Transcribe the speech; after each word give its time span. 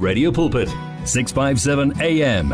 Radio 0.00 0.32
Pulpit, 0.32 0.68
657 1.04 2.02
AM. 2.02 2.48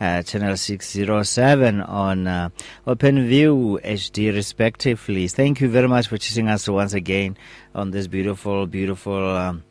uh, 0.00 0.22
channel 0.22 0.56
607 0.56 1.82
on 1.82 2.28
uh, 2.28 2.48
OpenView 2.86 3.82
HD, 3.82 4.32
respectively. 4.32 5.28
Thank 5.28 5.60
you 5.60 5.68
very 5.68 5.88
much 5.88 6.06
for 6.06 6.16
choosing 6.16 6.48
us 6.48 6.66
once 6.68 6.94
again 6.94 7.36
on 7.74 7.90
this 7.90 8.06
beautiful, 8.06 8.66
beautiful. 8.66 9.36
Um, 9.36 9.64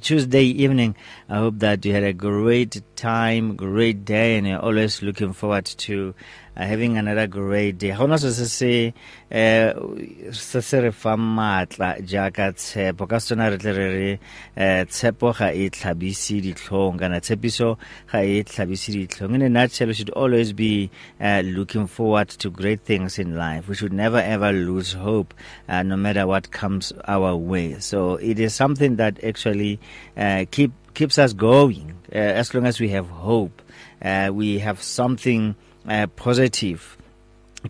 Tuesday 0.00 0.44
evening. 0.44 0.96
I 1.28 1.36
hope 1.36 1.58
that 1.58 1.84
you 1.84 1.92
had 1.92 2.02
a 2.02 2.14
great 2.14 2.80
time, 2.96 3.56
great 3.56 4.06
day, 4.06 4.38
and 4.38 4.46
you're 4.46 4.58
always 4.58 5.02
looking 5.02 5.34
forward 5.34 5.66
to 5.66 6.14
having 6.56 6.98
another 6.98 7.26
great 7.26 7.78
day. 7.78 7.90
Ga 7.90 8.02
ona 8.04 8.18
se 8.18 8.32
se 8.32 8.46
se 8.46 8.94
eh 9.30 9.72
se 10.32 10.60
se 10.60 10.80
re 10.80 10.90
fa 10.90 11.16
matla 11.16 12.00
jaaka 12.00 12.52
tshepo. 12.52 13.08
Ka 13.08 13.18
sona 13.18 13.50
re 13.50 13.58
tle 13.58 13.72
re 13.72 13.86
re 13.94 14.18
eh 14.56 14.84
tshepo 14.84 15.36
ga 15.36 15.48
e 15.52 15.70
tlhabisi 15.70 16.42
ditlhong 16.42 16.98
kana 16.98 17.20
tshepiso 17.20 17.78
ga 18.10 18.18
e 18.18 18.42
tlhabisi 18.42 19.06
ditlhong. 19.06 19.34
In 19.34 19.42
a 19.42 19.48
nutshell 19.48 19.88
we 19.88 19.94
should 19.94 20.10
always 20.10 20.52
be 20.52 20.90
uh, 21.20 21.42
looking 21.44 21.86
forward 21.86 22.28
to 22.28 22.50
great 22.50 22.82
things 22.82 23.18
in 23.18 23.36
life. 23.36 23.68
We 23.68 23.74
should 23.74 23.92
never 23.92 24.18
ever 24.18 24.52
lose 24.52 24.92
hope 24.92 25.34
uh, 25.68 25.82
no 25.82 25.96
matter 25.96 26.26
what 26.26 26.50
comes 26.50 26.92
our 27.08 27.34
way. 27.36 27.78
So 27.78 28.16
it 28.16 28.38
is 28.38 28.54
something 28.54 28.96
that 28.96 29.22
actually 29.24 29.80
uh, 30.16 30.44
keep 30.50 30.72
keeps 30.94 31.18
us 31.18 31.32
going 31.32 31.94
as 32.12 32.52
long 32.52 32.66
as 32.66 32.78
we 32.78 32.90
have 32.90 33.08
hope. 33.08 33.62
We 34.02 34.58
have 34.58 34.82
something 34.82 35.54
uh, 35.88 36.06
positive 36.08 36.96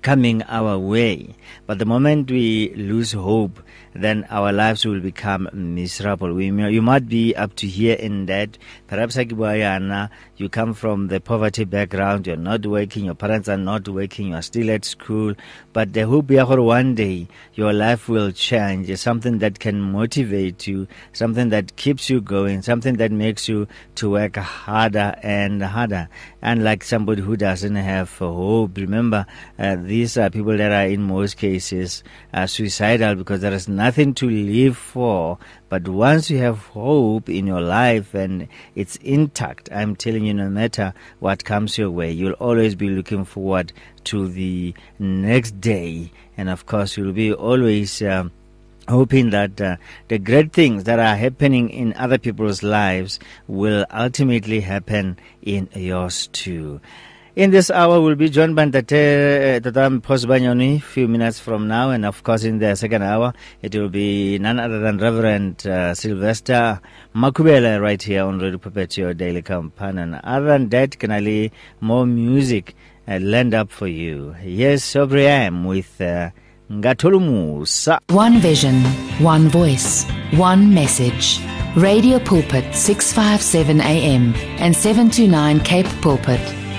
coming 0.01 0.43
our 0.45 0.79
way. 0.79 1.35
But 1.67 1.79
the 1.79 1.85
moment 1.85 2.31
we 2.31 2.73
lose 2.75 3.13
hope, 3.13 3.63
then 3.95 4.27
our 4.31 4.53
lives 4.53 4.87
will 4.87 5.01
become 5.01 5.49
miserable. 5.53 6.33
We, 6.33 6.47
you 6.47 6.81
might 6.81 7.09
be 7.09 7.37
up 7.37 7.55
to 7.57 7.67
here 7.67 7.97
in 7.97 8.27
that. 8.27 8.57
Perhaps 8.87 9.17
you 9.17 10.49
come 10.49 10.75
from 10.75 11.09
the 11.09 11.21
poverty 11.21 11.65
background, 11.65 12.27
you're 12.27 12.37
not 12.37 12.65
working, 12.65 13.05
your 13.05 13.15
parents 13.15 13.49
are 13.49 13.57
not 13.59 13.89
working, 13.89 14.29
you 14.29 14.35
are 14.35 14.43
still 14.43 14.71
at 14.71 14.85
school. 14.85 15.35
But 15.73 15.93
the 15.93 16.07
hope 16.07 16.31
one 16.31 16.95
day 16.95 17.29
your 17.55 17.73
life 17.73 18.09
will 18.09 18.33
change. 18.33 18.89
It's 18.89 19.03
something 19.03 19.39
that 19.39 19.59
can 19.59 19.81
motivate 19.81 20.67
you, 20.67 20.89
something 21.13 21.51
that 21.51 21.77
keeps 21.77 22.09
you 22.09 22.21
going, 22.21 22.63
something 22.63 22.97
that 22.97 23.13
makes 23.13 23.49
you 23.49 23.69
to 23.97 24.11
work 24.11 24.37
harder 24.37 25.15
and 25.23 25.63
harder. 25.63 26.09
And 26.41 26.65
like 26.65 26.83
somebody 26.83 27.23
who 27.23 27.37
doesn't 27.37 27.77
have 27.77 28.17
hope. 28.17 28.77
Remember, 28.77 29.27
uh, 29.59 29.77
these 29.87 30.17
are 30.17 30.31
people 30.31 30.57
that 30.57 30.73
are 30.73 30.87
in 30.87 31.03
most 31.03 31.37
cases 31.37 32.03
suicidal 32.47 33.15
because 33.15 33.41
there 33.41 33.53
is 33.53 33.69
nothing 33.69 34.15
to 34.15 34.29
live 34.29 34.77
for. 34.77 35.39
But 35.69 35.89
once 35.89 36.31
you 36.31 36.39
have 36.39 36.59
hope 36.59 37.29
in 37.29 37.47
your 37.47 37.61
life 37.61 38.15
and 38.15 38.49
it's 38.75 38.97
intact, 38.97 39.69
I'm 39.73 39.97
telling 39.97 40.25
you, 40.25 40.35
no 40.35 40.49
matter 40.49 40.95
what 41.21 41.45
comes 41.45 41.79
your 41.79 41.91
way, 41.91 42.11
you'll 42.11 42.33
always 42.35 42.75
be 42.75 42.89
looking 42.89 43.25
forward 43.25 43.73
to 44.05 44.29
the 44.29 44.75
next 44.99 45.61
day. 45.61 46.13
And 46.37 46.49
of 46.49 46.67
course, 46.67 46.97
you'll 46.97 47.13
be 47.13 47.33
always. 47.33 48.03
Uh, 48.03 48.29
hoping 48.89 49.31
that 49.31 49.61
uh, 49.61 49.77
the 50.09 50.19
great 50.19 50.53
things 50.53 50.85
that 50.85 50.99
are 50.99 51.15
happening 51.15 51.71
in 51.71 51.95
other 51.95 52.19
people's 52.19 52.65
lives 52.65 53.21
will 53.47 53.87
ultimately 53.93 54.61
happen 54.61 55.17
in 55.41 55.69
yours 55.73 56.27
too. 56.27 56.81
In 57.35 57.51
this 57.51 57.71
hour, 57.71 57.99
we'll 57.99 58.15
be 58.15 58.29
joined 58.29 58.57
by 58.57 58.69
Tate 58.69 59.63
Tatam 59.63 60.03
Posbanyoni 60.03 60.83
few 60.83 61.09
minutes 61.09 61.41
from 61.41 61.67
now, 61.67 61.89
and 61.89 62.05
of 62.05 62.23
course, 62.23 62.45
in 62.45 62.59
the 62.59 62.75
second 62.75 63.03
hour, 63.03 63.33
it 63.63 63.75
will 63.75 63.89
be 63.89 64.39
none 64.39 64.61
other 64.61 64.81
than 64.81 64.99
Reverend 64.99 65.67
uh, 65.67 65.95
Sylvester 65.95 66.79
Makubela 67.15 67.81
right 67.81 68.03
here 68.03 68.25
on 68.25 68.39
Radio 68.39 68.59
Perpetual 68.59 69.15
Daily 69.15 69.41
Companion. 69.41 70.21
Other 70.23 70.45
than 70.45 70.69
that, 70.69 70.99
can 70.99 71.11
I 71.11 71.21
lay 71.21 71.53
more 71.81 72.05
music 72.05 72.75
uh, 73.09 73.19
land 73.19 73.55
up 73.55 73.71
for 73.71 73.87
you? 73.87 74.37
Yes, 74.45 74.83
Sobri 74.83 75.25
am 75.25 75.65
with 75.65 76.03
uh. 76.03 76.33
One 78.09 78.39
vision, 78.41 78.85
one 79.25 79.49
voice, 79.49 80.05
one 80.33 80.75
message. 80.75 81.41
Radio 81.77 82.19
Pulpit 82.19 82.75
657 82.75 83.81
AM 83.81 84.35
and 84.59 84.77
729 84.77 85.61
Cape 85.61 85.87
Pulpit 86.03 86.62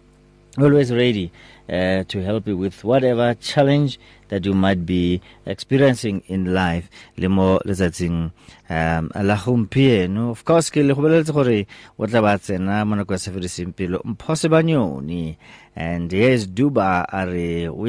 always 0.58 0.92
ready 0.92 1.32
uh, 1.70 2.04
to 2.04 2.22
help 2.22 2.48
you 2.48 2.58
with 2.58 2.84
whatever 2.84 3.34
challenge 3.36 3.98
that 4.28 4.46
you 4.46 4.54
might 4.54 4.86
be 4.86 5.22
experiencing 5.46 6.22
in 6.28 6.54
life. 6.54 6.90
Le 7.16 7.30
mo 7.30 7.60
letsatsing 7.60 8.34
um 8.70 9.10
of 10.30 10.44
course 10.44 10.70
ke 10.70 10.84
le 10.84 10.94
gore 10.96 11.66
o 11.98 12.06
tla 12.06 12.22
ba 12.22 12.38
tsena 12.38 12.86
mo 12.86 12.96
nako 12.96 13.14
ya 13.14 13.20
and 15.76 16.14
yes 16.14 16.46
duba 16.46 17.06
a 17.12 17.26
re 17.28 17.68
o 17.68 17.86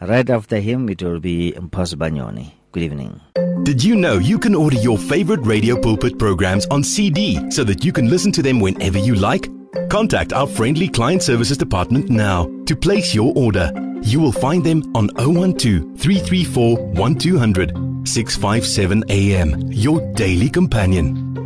right 0.00 0.30
after 0.30 0.58
him 0.58 0.88
it 0.88 1.02
will 1.02 1.20
be 1.20 1.52
Sibanyoni 1.52 2.52
good 2.72 2.82
evening 2.82 3.20
Did 3.62 3.82
you 3.82 3.96
know 3.96 4.18
you 4.18 4.38
can 4.38 4.54
order 4.54 4.76
your 4.76 4.96
favorite 4.96 5.40
Radio 5.44 5.80
Pulpit 5.80 6.18
programs 6.18 6.66
on 6.66 6.84
CD 6.84 7.50
so 7.50 7.64
that 7.64 7.84
you 7.84 7.92
can 7.92 8.08
listen 8.08 8.30
to 8.32 8.42
them 8.42 8.60
whenever 8.60 8.98
you 8.98 9.14
like? 9.14 9.48
Contact 9.88 10.32
our 10.32 10.46
friendly 10.46 10.88
client 10.88 11.22
services 11.22 11.58
department 11.58 12.08
now 12.08 12.46
to 12.66 12.76
place 12.76 13.14
your 13.14 13.32
order. 13.34 13.72
You 14.02 14.20
will 14.20 14.32
find 14.32 14.64
them 14.64 14.84
on 14.94 15.08
012 15.16 15.98
334 15.98 16.76
1200 16.94 18.06
657 18.06 19.04
AM, 19.08 19.72
your 19.72 20.00
daily 20.14 20.48
companion. 20.48 21.45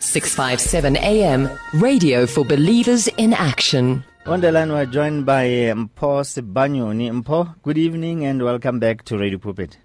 657 0.00 0.96
AM, 0.96 1.48
radio 1.74 2.26
for 2.26 2.44
believers 2.44 3.06
in 3.18 3.32
action. 3.32 4.02
On 4.26 4.40
the 4.40 4.50
line, 4.50 4.72
we're 4.72 4.84
joined 4.84 5.24
by 5.24 5.44
Mpho 5.46 6.24
Sibanyoni. 6.26 7.22
Mpho, 7.22 7.54
good 7.62 7.78
evening 7.78 8.24
and 8.24 8.42
welcome 8.42 8.80
back 8.80 9.04
to 9.04 9.16
Radio 9.16 9.38
Pulpit. 9.38 9.78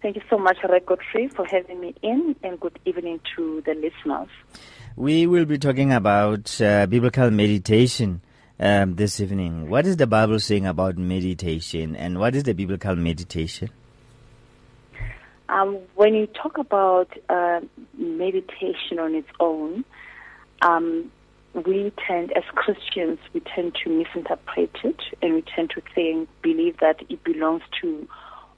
Thank 0.00 0.14
you 0.14 0.22
so 0.30 0.38
much, 0.38 0.58
Red 0.68 0.86
Godfrey, 0.86 1.26
for 1.26 1.44
having 1.46 1.80
me 1.80 1.96
in, 2.02 2.36
and 2.44 2.60
good 2.60 2.78
evening 2.84 3.18
to 3.34 3.60
the 3.66 3.74
listeners. 3.74 4.28
We 4.94 5.26
will 5.26 5.46
be 5.46 5.58
talking 5.58 5.92
about 5.92 6.60
uh, 6.60 6.86
biblical 6.86 7.32
meditation 7.32 8.20
um, 8.60 8.94
this 8.94 9.18
evening. 9.18 9.68
What 9.68 9.84
is 9.84 9.96
the 9.96 10.06
Bible 10.06 10.38
saying 10.38 10.64
about 10.64 10.96
meditation, 10.96 11.96
and 11.96 12.20
what 12.20 12.36
is 12.36 12.44
the 12.44 12.52
biblical 12.52 12.94
meditation? 12.94 13.70
Um, 15.48 15.78
when 15.94 16.14
you 16.14 16.26
talk 16.26 16.58
about 16.58 17.08
uh, 17.28 17.60
meditation 17.96 18.98
on 18.98 19.14
its 19.14 19.28
own, 19.38 19.84
um, 20.62 21.10
we 21.54 21.92
tend, 22.06 22.32
as 22.36 22.44
Christians, 22.54 23.18
we 23.32 23.40
tend 23.40 23.76
to 23.84 23.90
misinterpret 23.90 24.76
it, 24.84 25.00
and 25.22 25.34
we 25.34 25.42
tend 25.42 25.70
to 25.70 25.82
think, 25.94 26.28
believe 26.42 26.78
that 26.80 27.00
it 27.08 27.22
belongs 27.24 27.62
to 27.80 28.08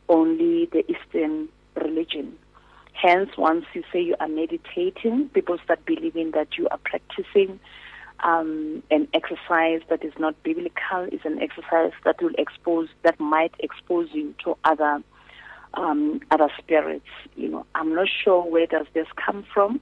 only 0.09 0.67
the 0.67 0.85
Eastern 0.91 1.49
religion. 1.77 2.37
Hence, 2.93 3.31
once 3.37 3.67
you 3.75 3.85
say 3.93 4.01
you 4.03 4.17
are 4.19 4.29
meditating, 4.29 5.29
people 5.29 5.59
start 5.63 5.85
believing 5.85 6.33
that 6.33 6.59
you 6.59 6.69
are 6.71 6.79
practicing 6.79 7.61
um, 8.25 8.83
an 8.91 9.07
exercise 9.15 9.81
that 9.89 10.05
is 10.05 10.13
not 10.19 10.43
biblical. 10.43 11.05
Is 11.13 11.21
an 11.25 11.41
exercise 11.41 11.93
that 12.05 12.21
will 12.21 12.35
expose, 12.37 12.89
that 13.03 13.21
might 13.21 13.55
expose 13.61 14.09
you 14.13 14.35
to 14.43 14.57
other 14.65 15.03
um, 15.75 16.21
other 16.31 16.49
spirits. 16.59 17.07
You 17.37 17.49
know, 17.49 17.67
I'm 17.75 17.95
not 17.95 18.09
sure 18.25 18.43
where 18.43 18.67
does 18.67 18.87
this 18.95 19.07
come 19.17 19.45
from, 19.53 19.81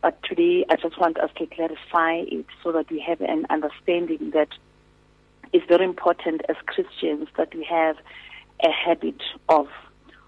but 0.00 0.22
today 0.22 0.64
I 0.68 0.76
just 0.76 0.98
want 1.00 1.18
us 1.18 1.30
to 1.36 1.46
clarify 1.46 2.24
it 2.26 2.46
so 2.62 2.72
that 2.72 2.90
we 2.90 3.00
have 3.00 3.20
an 3.20 3.46
understanding 3.50 4.30
that 4.34 4.48
it's 5.52 5.66
very 5.68 5.84
important 5.84 6.42
as 6.48 6.56
Christians 6.66 7.28
that 7.36 7.54
we 7.54 7.64
have 7.64 7.96
a 8.64 8.70
habit 8.70 9.20
of 9.48 9.68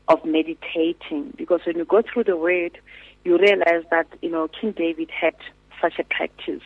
of 0.06 0.22
meditating 0.24 1.32
because 1.36 1.60
when 1.64 1.78
you 1.78 1.84
go 1.86 2.02
through 2.02 2.24
the 2.24 2.36
word 2.36 2.78
you 3.24 3.38
realize 3.38 3.84
that 3.90 4.06
you 4.20 4.30
know 4.30 4.48
King 4.48 4.72
David 4.72 5.10
had 5.10 5.34
such 5.80 5.98
a 5.98 6.04
practice 6.04 6.62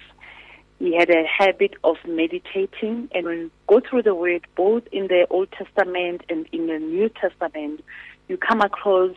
he 0.78 0.96
had 0.96 1.10
a 1.10 1.24
habit 1.24 1.74
of 1.84 1.96
meditating 2.06 3.08
and 3.12 3.26
when 3.26 3.38
you 3.38 3.50
go 3.68 3.80
through 3.80 4.02
the 4.02 4.14
word 4.14 4.44
both 4.56 4.82
in 4.90 5.06
the 5.06 5.26
Old 5.30 5.50
Testament 5.52 6.22
and 6.28 6.48
in 6.52 6.66
the 6.66 6.78
New 6.78 7.08
Testament 7.08 7.80
you 8.28 8.36
come 8.36 8.60
across 8.60 9.14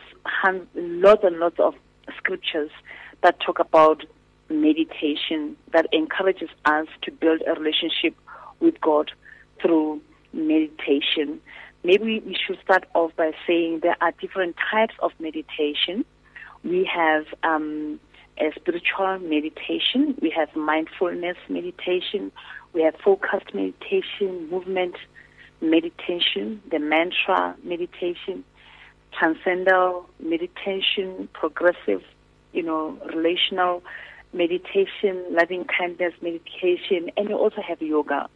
lots 0.74 1.24
and 1.24 1.38
lots 1.38 1.58
of 1.58 1.74
scriptures 2.16 2.70
that 3.22 3.38
talk 3.40 3.58
about 3.58 4.04
meditation 4.48 5.56
that 5.72 5.86
encourages 5.92 6.48
us 6.64 6.86
to 7.02 7.10
build 7.10 7.42
a 7.46 7.58
relationship 7.58 8.14
with 8.60 8.80
God 8.80 9.10
through 9.60 10.00
meditation. 10.32 11.40
Maybe 11.84 12.20
we 12.20 12.36
should 12.46 12.58
start 12.62 12.84
off 12.94 13.14
by 13.16 13.32
saying 13.46 13.80
there 13.82 13.96
are 14.00 14.12
different 14.20 14.56
types 14.70 14.94
of 15.00 15.12
meditation. 15.18 16.04
We 16.64 16.88
have 16.92 17.26
um, 17.42 17.98
a 18.38 18.52
spiritual 18.54 19.18
meditation, 19.18 20.16
we 20.22 20.30
have 20.30 20.54
mindfulness 20.54 21.36
meditation, 21.48 22.32
we 22.72 22.82
have 22.82 22.94
focused 23.04 23.52
meditation, 23.52 24.48
movement 24.48 24.96
meditation, 25.60 26.62
the 26.70 26.78
mantra 26.78 27.56
meditation, 27.62 28.44
transcendental 29.18 30.08
meditation, 30.20 31.28
progressive, 31.32 32.02
you 32.52 32.62
know, 32.62 32.98
relational 33.14 33.82
meditation, 34.32 35.24
loving 35.30 35.64
kindness 35.64 36.14
meditation, 36.22 37.10
and 37.16 37.28
you 37.28 37.36
also 37.36 37.60
have 37.60 37.80
yoga. 37.82 38.28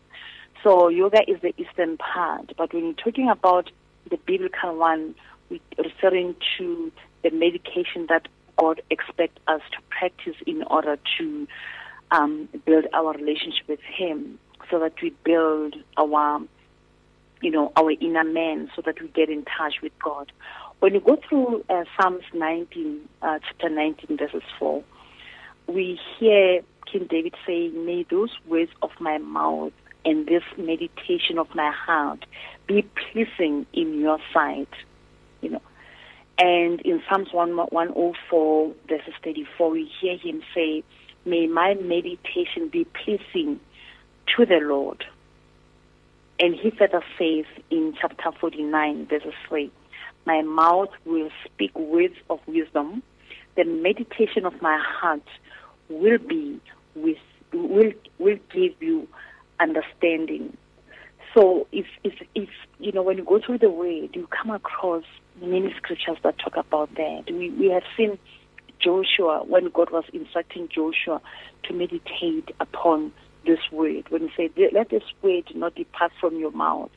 So 0.63 0.89
yoga 0.89 1.21
is 1.29 1.41
the 1.41 1.55
eastern 1.57 1.97
part, 1.97 2.53
but 2.57 2.73
when 2.73 2.85
you're 2.85 2.93
talking 2.95 3.29
about 3.29 3.71
the 4.11 4.19
biblical 4.19 4.77
one, 4.77 5.15
we're 5.49 5.61
referring 5.79 6.35
to 6.59 6.93
the 7.23 7.31
meditation 7.31 8.07
that 8.09 8.29
God 8.59 8.83
expects 8.91 9.39
us 9.47 9.61
to 9.73 9.79
practice 9.91 10.37
in 10.47 10.63
order 10.65 10.99
to 11.19 11.49
um, 12.11 12.49
build 12.65 12.87
our 12.93 13.13
relationship 13.13 13.69
with 13.69 13.81
Him, 13.81 14.39
so 14.71 14.79
that 14.81 14.95
we 15.03 15.15
build 15.25 15.77
our, 15.97 16.41
you 17.41 17.51
know, 17.51 17.73
our 17.77 17.93
inner 17.93 18.25
man, 18.25 18.71
so 18.75 18.83
that 18.83 19.01
we 19.01 19.09
get 19.09 19.29
in 19.29 19.45
touch 19.45 19.75
with 19.83 19.93
God. 20.03 20.33
When 20.81 20.95
you 20.95 21.01
go 21.01 21.19
through 21.29 21.65
uh, 21.69 21.85
Psalms 21.99 22.25
19, 22.35 23.01
uh, 23.23 23.39
chapter 23.47 23.71
19, 23.71 24.19
verses 24.19 24.43
4, 24.59 24.85
we 25.69 25.99
hear 26.19 26.61
King 26.91 27.07
David 27.09 27.35
saying, 27.47 27.85
May 27.87 28.05
those 28.09 28.31
words 28.47 28.71
of 28.83 28.91
my 29.01 29.19
mouth 29.19 29.73
and 30.05 30.27
this 30.27 30.43
meditation 30.57 31.39
of 31.39 31.49
my 31.55 31.73
heart 31.73 32.25
be 32.67 32.83
pleasing 32.83 33.67
in 33.73 33.99
your 34.01 34.19
sight. 34.33 34.69
You 35.41 35.51
know. 35.51 35.63
And 36.39 36.81
in 36.83 37.03
Psalms 37.09 37.29
104, 37.33 38.73
verses 38.89 39.15
34, 39.25 39.71
we 39.71 39.91
hear 40.01 40.19
him 40.19 40.43
say, 40.55 40.85
May 41.25 41.47
my 41.47 41.75
meditation 41.75 42.69
be 42.71 42.85
pleasing 42.85 43.59
to 44.37 44.47
the 44.47 44.61
Lord. 44.63 45.05
And 46.39 46.55
he 46.55 46.71
further 46.71 47.03
says 47.19 47.47
in 47.71 47.95
chapter 47.99 48.31
49, 48.39 49.07
verses 49.07 49.33
3, 49.49 49.71
My 50.27 50.43
mouth 50.43 50.91
will 51.05 51.31
speak 51.45 51.77
words 51.79 52.17
of 52.29 52.41
wisdom. 52.47 53.03
The 53.57 53.65
meditation 53.65 54.45
of 54.45 54.61
my 54.61 54.79
heart 54.79 55.23
will 55.89 56.19
be 56.19 56.61
with 56.95 57.17
will 57.53 57.93
will 58.19 58.39
give 58.53 58.75
you 58.81 59.09
understanding. 59.61 60.57
So 61.33 61.67
if 61.71 61.87
if 62.03 62.15
if 62.35 62.49
you 62.79 62.93
know 62.93 63.03
when 63.03 63.19
you 63.19 63.25
go 63.25 63.41
through 63.41 63.59
the 63.59 63.71
word, 63.71 64.11
you 64.15 64.27
come 64.27 64.51
across 64.51 65.05
many 65.41 65.73
scriptures 65.77 66.19
that 66.25 66.39
talk 66.39 66.57
about 66.57 66.95
that. 66.97 67.25
We 67.29 67.51
we 67.51 67.71
have 67.71 67.85
seen 67.97 68.19
Joshua 68.81 69.45
when 69.45 69.71
God 69.71 69.91
was 69.91 70.05
instructing 70.13 70.69
Joshua 70.69 71.21
to 71.65 71.73
meditate 71.73 72.51
upon 72.59 73.13
this 73.47 73.61
word. 73.71 74.11
When 74.11 74.29
he 74.29 74.31
said, 74.37 74.73
"Let 74.73 74.89
this 74.89 75.05
word 75.23 75.45
not 75.55 75.77
depart 75.77 76.13
from 76.21 76.37
your 76.37 76.51
mouth," 76.51 76.91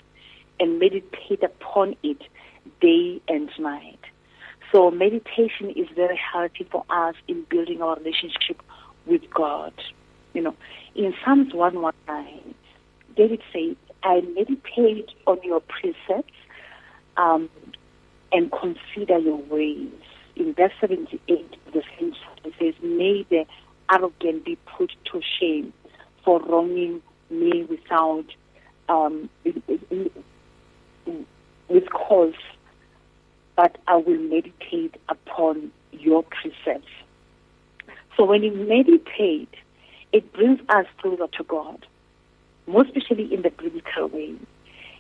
and 0.59 0.79
meditate 0.79 1.43
upon 1.43 1.95
it 2.01 2.21
day 2.81 3.21
and 3.27 3.49
night. 3.59 3.99
So 4.71 4.91
meditation 4.91 5.71
is 5.75 5.87
very 5.95 6.19
healthy 6.31 6.67
for 6.69 6.85
us 6.89 7.15
in 7.27 7.43
building 7.49 7.81
our 7.81 7.95
relationship 7.95 8.61
with 9.05 9.21
God. 9.33 9.73
You 10.33 10.41
know, 10.41 10.55
in 10.95 11.13
Psalms 11.23 11.53
119, 11.53 12.53
David 13.15 13.41
says, 13.51 13.75
I 14.03 14.21
meditate 14.21 15.09
on 15.25 15.39
your 15.43 15.61
precepts 15.61 16.33
um, 17.17 17.49
and 18.31 18.51
consider 18.51 19.17
your 19.17 19.37
ways. 19.37 19.89
in 20.35 20.53
verse 20.53 20.71
78 20.79 21.55
the 21.73 21.83
same 21.99 22.13
chapter, 22.13 22.49
says, 22.59 22.73
May 22.81 23.25
the 23.29 23.45
arrogant 23.91 24.45
be 24.45 24.57
put 24.77 24.91
to 25.11 25.21
shame 25.39 25.73
for 26.23 26.39
wronging 26.41 27.01
me 27.29 27.63
without 27.63 28.25
um, 28.87 29.29
with 31.69 31.89
cause, 31.91 32.33
but 33.55 33.77
I 33.87 33.97
will 33.97 34.17
meditate 34.17 34.95
upon 35.07 35.71
your 35.91 36.23
precepts. 36.23 36.87
So 38.17 38.25
when 38.25 38.43
you 38.43 38.51
meditate, 38.53 39.53
it 40.11 40.33
brings 40.33 40.59
us 40.69 40.85
closer 40.99 41.27
to 41.27 41.43
God, 41.43 41.85
more 42.67 42.83
especially 42.83 43.33
in 43.33 43.43
the 43.43 43.51
biblical 43.51 44.07
way. 44.07 44.35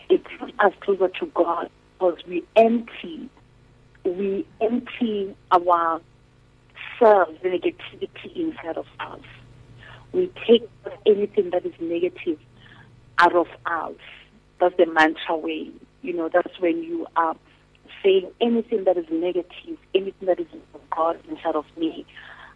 It 0.09 0.23
brings 0.23 0.53
us 0.59 0.73
closer 0.81 1.09
to 1.09 1.25
God 1.27 1.69
because 1.93 2.19
we 2.27 2.43
empty, 2.55 3.29
we 4.03 4.45
empty 4.61 5.35
our 5.51 6.01
selves, 6.97 7.37
the 7.41 7.49
negativity 7.49 8.35
inside 8.35 8.77
of 8.77 8.85
us. 8.99 9.21
We 10.11 10.31
take 10.47 10.67
anything 11.05 11.51
that 11.51 11.65
is 11.65 11.73
negative 11.79 12.39
out 13.17 13.35
of 13.35 13.47
us. 13.65 13.95
That's 14.59 14.75
the 14.77 14.85
mantra 14.87 15.35
way. 15.35 15.71
You 16.01 16.13
know, 16.13 16.29
that's 16.31 16.59
when 16.59 16.83
you 16.83 17.07
are 17.15 17.35
saying 18.03 18.31
anything 18.39 18.85
that 18.85 18.97
is 18.97 19.05
negative, 19.11 19.77
anything 19.93 20.27
that 20.27 20.39
is 20.39 20.47
God 20.95 21.19
inside 21.29 21.55
of 21.55 21.65
me, 21.77 22.05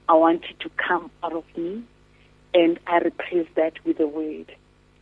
I 0.08 0.14
want 0.14 0.44
it 0.50 0.60
to 0.62 0.70
come 0.78 1.12
out 1.24 1.34
of 1.34 1.44
me, 1.58 1.84
and 2.54 2.80
I 2.88 3.00
replace 3.00 3.48
that 3.56 3.74
with 3.86 3.98
the 3.98 4.08
word. 4.08 4.54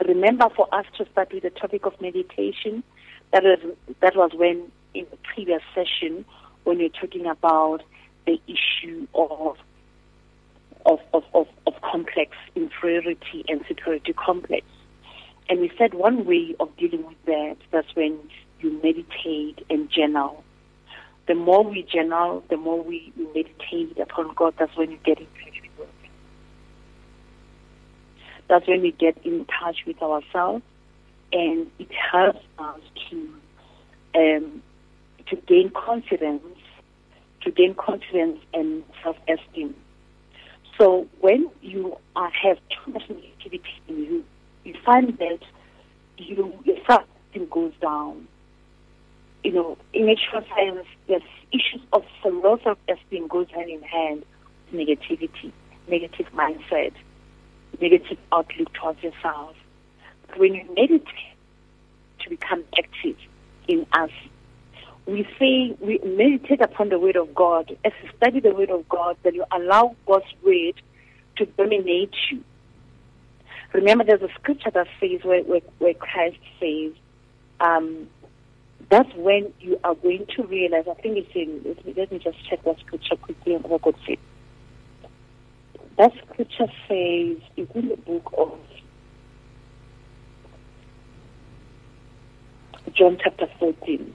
Remember, 0.06 0.50
for 0.56 0.74
us 0.74 0.86
to 0.98 1.06
start 1.12 1.34
with 1.34 1.44
the 1.44 1.50
topic 1.50 1.86
of 1.86 2.00
meditation, 2.02 2.84
that 3.32 3.44
was 3.44 3.60
that 4.02 4.16
was 4.16 4.32
when 4.34 4.72
in 4.94 5.06
the 5.10 5.18
previous 5.34 5.62
session 5.74 6.26
when 6.64 6.80
you're 6.80 6.90
talking 6.90 7.26
about 7.26 7.82
the 8.26 8.40
issue 8.48 9.08
of 9.14 9.58
of, 10.86 11.00
of, 11.14 11.24
of, 11.34 11.48
of 11.68 11.74
complex 11.82 12.36
inferiority 12.56 13.46
and 13.48 13.64
superiority 13.68 14.14
complex. 14.14 14.66
And 15.52 15.60
we 15.60 15.70
said 15.78 15.94
one 15.94 16.24
way 16.24 16.56
of 16.62 16.70
dealing 16.78 17.06
with 17.06 17.26
that, 17.26 17.58
that's 17.72 17.94
when 17.94 18.18
you 18.62 18.82
meditate 18.82 19.66
and 19.70 19.92
journal. 19.92 20.46
The 21.28 21.36
more 21.36 21.62
we 21.62 21.84
journal, 21.84 22.42
the 22.50 22.56
more 22.56 22.82
we 22.82 23.12
meditate 23.18 24.00
upon 24.00 24.34
God, 24.34 24.54
that's 24.58 24.74
when 24.78 24.92
you 24.92 25.00
get 25.04 25.20
in 25.20 25.26
touch 25.26 25.62
with 25.62 25.78
God. 25.78 25.88
That's 28.48 28.66
when 28.66 28.82
we 28.82 28.94
get 28.94 29.18
in 29.26 29.46
touch 29.60 29.80
with 29.86 30.02
ourselves, 30.02 30.64
and 31.34 31.70
it 31.80 31.92
helps 31.92 32.46
us 32.58 32.80
to 33.10 33.36
um, 34.16 34.64
to 35.28 35.36
gain 35.36 35.70
confidence, 35.72 36.58
to 37.42 37.52
gain 37.52 37.76
confidence 37.76 38.40
and 38.54 38.86
self-esteem. 39.04 39.76
So 40.78 41.10
when 41.20 41.50
you 41.62 41.98
are, 42.16 42.32
have 42.32 42.58
too 42.70 42.94
much 42.94 43.04
negativity 43.10 43.62
in 43.90 43.98
you, 43.98 44.26
you 44.64 44.76
find 44.86 45.18
that 45.18 45.40
you, 46.18 46.54
your 46.64 46.78
self-esteem 46.88 47.48
goes 47.50 47.74
down. 47.82 48.28
You 49.44 49.54
know, 49.54 49.78
in 49.94 50.06
natural 50.06 50.44
science, 50.50 50.88
there's 51.08 51.24
issues 51.52 51.82
of 51.94 52.04
low 52.24 52.60
self-esteem 52.64 53.28
goes 53.28 53.48
hand 53.50 53.70
in 53.70 53.82
hand 53.82 54.24
with 54.72 54.88
negativity, 54.88 55.52
negative 55.88 56.28
mindset, 56.34 56.94
negative 57.80 58.18
outlook 58.32 58.72
towards 58.74 59.02
yourself. 59.02 59.56
But 60.28 60.40
when 60.40 60.54
you 60.54 60.66
meditate 60.76 61.08
to 62.20 62.30
become 62.30 62.64
active 62.78 63.18
in 63.68 63.86
us, 63.94 64.12
we 65.08 65.28
say 65.40 65.76
we 65.80 65.98
meditate 66.06 66.62
upon 66.62 66.90
the 66.90 67.00
word 67.00 67.16
of 67.16 67.34
God. 67.34 67.76
As 67.84 67.92
you 68.04 68.10
study 68.18 68.40
the 68.40 68.54
word 68.54 68.70
of 68.70 68.88
God, 68.88 69.18
then 69.24 69.34
you 69.34 69.44
allow 69.52 69.96
God's 70.06 70.26
word 70.44 70.80
to 71.38 71.46
dominate 71.58 72.14
you. 72.32 72.44
Remember, 73.74 74.04
there's 74.04 74.22
a 74.22 74.34
scripture 74.40 74.72
that 74.72 74.88
says 75.00 75.24
where, 75.24 75.44
where, 75.44 75.62
where 75.80 75.94
Christ 75.94 76.38
says, 76.60 76.94
um, 77.60 78.08
that's 78.90 79.14
when 79.16 79.54
you 79.60 79.80
are 79.84 79.96
going 79.96 80.26
to 80.36 80.44
realize. 80.44 80.86
I 80.90 80.96
think 80.96 81.18
it's 81.18 81.32
in. 81.36 81.62
Let 81.64 81.86
me, 81.86 81.94
let 81.96 82.12
me 82.12 82.20
just 82.20 82.38
check 82.50 82.64
that 82.64 82.80
scripture 82.80 83.16
quickly 83.16 83.56
and 83.56 83.64
what 83.64 83.82
God 83.84 83.96
said. 84.06 84.18
That 85.98 86.12
scripture 86.26 86.68
says 86.88 87.38
it's 87.56 87.76
in 87.76 87.90
the 87.90 87.98
book 87.98 88.34
of 88.38 88.58
John 92.94 93.18
chapter 93.24 93.48
14 93.60 94.14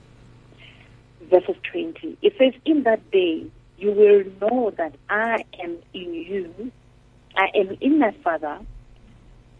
verses 1.30 1.56
20. 1.72 2.18
It 2.22 2.34
says, 2.38 2.60
In 2.64 2.82
that 2.84 3.10
day 3.10 3.46
you 3.78 3.92
will 3.92 4.24
know 4.40 4.70
that 4.76 4.94
I 5.08 5.44
am 5.62 5.76
in 5.92 6.14
you, 6.14 6.72
I 7.36 7.48
am 7.54 7.76
in 7.80 7.98
my 7.98 8.14
Father, 8.24 8.60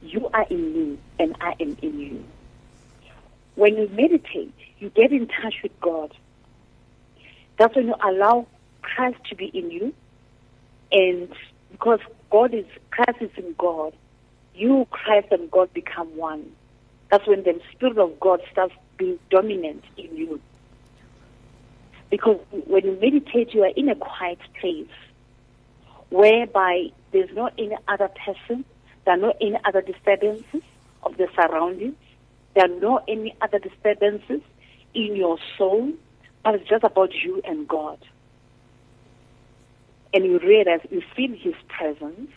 you 0.03 0.29
are 0.33 0.47
in 0.51 0.73
me, 0.73 0.99
and 1.19 1.37
I 1.41 1.55
am 1.61 1.77
in 1.83 2.01
you. 2.01 2.25
When 3.55 3.77
you 3.77 3.89
meditate, 3.89 4.55
you 4.79 4.91
get 4.91 5.13
in 5.13 5.27
touch 5.29 5.55
with 5.63 5.73
God. 5.81 6.13
That's 7.59 7.75
when 7.75 7.87
you 7.87 7.95
allow 8.03 8.47
Christ 8.83 9.19
to 9.31 9.37
be 9.37 9.47
in 9.47 9.71
you, 9.71 9.95
and 10.93 11.29
because 11.73 12.01
God 12.31 12.55
is 12.55 12.67
Christ 12.91 13.19
is 13.21 13.31
in 13.37 13.55
God, 13.59 13.93
you, 14.55 14.87
Christ, 14.91 15.29
and 15.31 15.51
God 15.51 15.73
become 15.73 16.09
one. 16.17 16.47
That's 17.11 17.27
when 17.27 17.45
the 17.45 17.59
Spirit 17.73 17.99
of 17.99 18.19
God 18.21 18.41
starts 18.51 18.75
being 18.99 19.19
dominant 19.31 19.85
in 19.97 20.17
you. 20.17 20.41
Because 22.11 22.39
when 22.51 22.85
you 22.85 22.99
meditate, 23.01 23.55
you 23.55 23.63
are 23.63 23.73
in 23.77 23.89
a 23.89 23.95
quiet 23.95 24.39
place 24.61 24.89
whereby 26.11 26.87
there's 27.13 27.31
not 27.35 27.53
any 27.59 27.77
other 27.89 28.09
person, 28.25 28.65
there 29.07 29.15
are 29.15 29.19
no 29.19 29.33
any 29.41 29.57
other 29.65 29.81
disturbances 29.81 30.63
of 31.03 31.17
the 31.17 31.29
surroundings, 31.35 31.95
there 32.55 32.65
are 32.65 32.81
no 32.81 33.01
any 33.09 33.35
other 33.41 33.59
disturbances 33.59 34.43
in 34.95 35.17
your 35.17 35.39
soul, 35.57 35.93
but 36.43 36.57
it's 36.57 36.69
just 36.69 36.85
about 36.85 37.15
you 37.15 37.41
and 37.45 37.67
God. 37.67 37.99
And 40.13 40.25
you 40.25 40.39
realize, 40.39 40.81
you 40.91 41.03
feel 41.15 41.35
His 41.35 41.55
presence, 41.69 42.31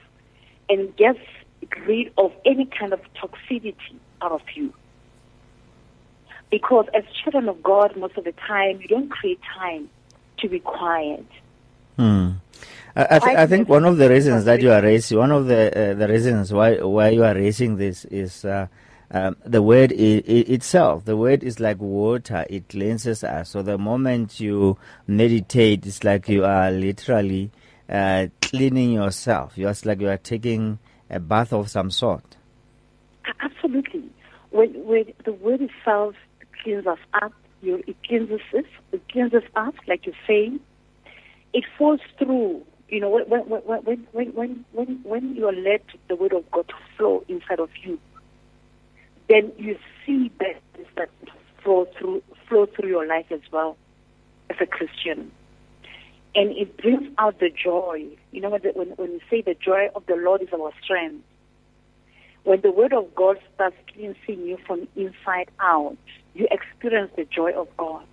and 0.69 0.95
gets 0.95 1.19
rid 1.85 2.13
of 2.17 2.31
any 2.45 2.65
kind 2.65 2.93
of 2.93 3.01
toxicity 3.15 3.75
out 4.21 4.31
of 4.31 4.41
you. 4.53 4.73
Because 6.51 6.85
as 6.93 7.03
children 7.23 7.49
of 7.49 7.61
God, 7.63 7.97
most 7.97 8.17
of 8.17 8.23
the 8.23 8.31
time, 8.31 8.79
you 8.81 8.87
don't 8.87 9.09
create 9.09 9.39
time 9.57 9.89
to 10.39 10.49
be 10.49 10.59
quiet. 10.59 11.25
Hmm. 11.99 12.29
I, 12.95 13.07
I, 13.17 13.19
th- 13.19 13.37
I, 13.39 13.45
think 13.45 13.67
one 13.67 13.83
of 13.83 13.97
the 13.97 14.09
reasons 14.09 14.45
that 14.45 14.61
you 14.61 14.71
are 14.71 14.81
raising, 14.81 15.17
one 15.17 15.33
of 15.33 15.47
the 15.47 15.91
uh, 15.91 15.93
the 15.95 16.07
reasons 16.07 16.53
why 16.53 16.77
why 16.77 17.09
you 17.09 17.25
are 17.25 17.35
raising 17.35 17.75
this 17.75 18.05
is 18.05 18.45
uh, 18.45 18.67
um, 19.11 19.35
the 19.45 19.61
word 19.61 19.91
I- 19.91 20.23
I- 20.25 20.47
itself. 20.47 21.03
The 21.03 21.17
word 21.17 21.43
is 21.43 21.59
like 21.59 21.81
water; 21.81 22.45
it 22.49 22.69
cleanses 22.69 23.21
us. 23.25 23.49
So 23.49 23.63
the 23.63 23.77
moment 23.77 24.39
you 24.39 24.77
meditate, 25.07 25.85
it's 25.85 26.05
like 26.05 26.29
you 26.29 26.45
are 26.45 26.71
literally 26.71 27.51
uh, 27.89 28.27
cleaning 28.41 28.93
yourself. 28.93 29.57
It's 29.57 29.85
like 29.85 29.99
you 29.99 30.07
are 30.07 30.15
taking 30.15 30.79
a 31.09 31.19
bath 31.19 31.51
of 31.51 31.69
some 31.69 31.91
sort. 31.91 32.37
Absolutely. 33.41 34.09
When, 34.51 34.69
when 34.85 35.11
the 35.25 35.33
word 35.33 35.59
itself 35.59 36.15
cleans 36.63 36.87
us 36.87 36.99
up. 37.21 37.33
You, 37.61 37.83
it 37.87 37.97
cleanses 38.07 38.39
us. 38.57 38.63
It 38.93 39.01
cleanses 39.11 39.43
us, 39.57 39.73
like 39.85 40.05
you're 40.05 40.15
saying. 40.25 40.61
It 41.53 41.65
falls 41.77 42.01
through. 42.17 42.65
You 42.89 42.99
know, 42.99 43.09
when 43.09 43.23
when 43.25 43.61
when 43.61 44.07
when 44.11 44.65
when 44.71 44.99
when 45.03 45.35
you 45.35 45.47
are 45.47 45.53
let 45.53 45.83
the 46.07 46.15
word 46.15 46.33
of 46.33 46.49
God 46.51 46.67
to 46.69 46.75
flow 46.97 47.23
inside 47.27 47.59
of 47.59 47.69
you, 47.83 47.99
then 49.27 49.51
you 49.57 49.77
see 50.05 50.31
that 50.39 50.61
that 50.95 51.09
flow 51.63 51.87
through 51.97 52.23
flow 52.47 52.65
through 52.65 52.89
your 52.89 53.05
life 53.05 53.27
as 53.31 53.41
well, 53.51 53.77
as 54.49 54.57
a 54.59 54.65
Christian, 54.65 55.31
and 56.33 56.51
it 56.57 56.77
brings 56.77 57.13
out 57.19 57.39
the 57.39 57.49
joy. 57.51 58.07
You 58.31 58.41
know, 58.41 58.49
when 58.49 58.61
when 58.73 58.89
when 58.89 59.19
say 59.29 59.41
the 59.41 59.53
joy 59.55 59.89
of 59.95 60.05
the 60.07 60.15
Lord 60.15 60.41
is 60.41 60.49
our 60.51 60.71
strength, 60.83 61.23
when 62.43 62.61
the 62.61 62.71
word 62.71 62.93
of 62.93 63.13
God 63.13 63.37
starts 63.53 63.75
cleansing 63.93 64.47
you 64.47 64.57
from 64.65 64.87
inside 64.95 65.51
out, 65.59 65.97
you 66.33 66.47
experience 66.49 67.11
the 67.15 67.25
joy 67.25 67.51
of 67.51 67.67
God. 67.77 68.05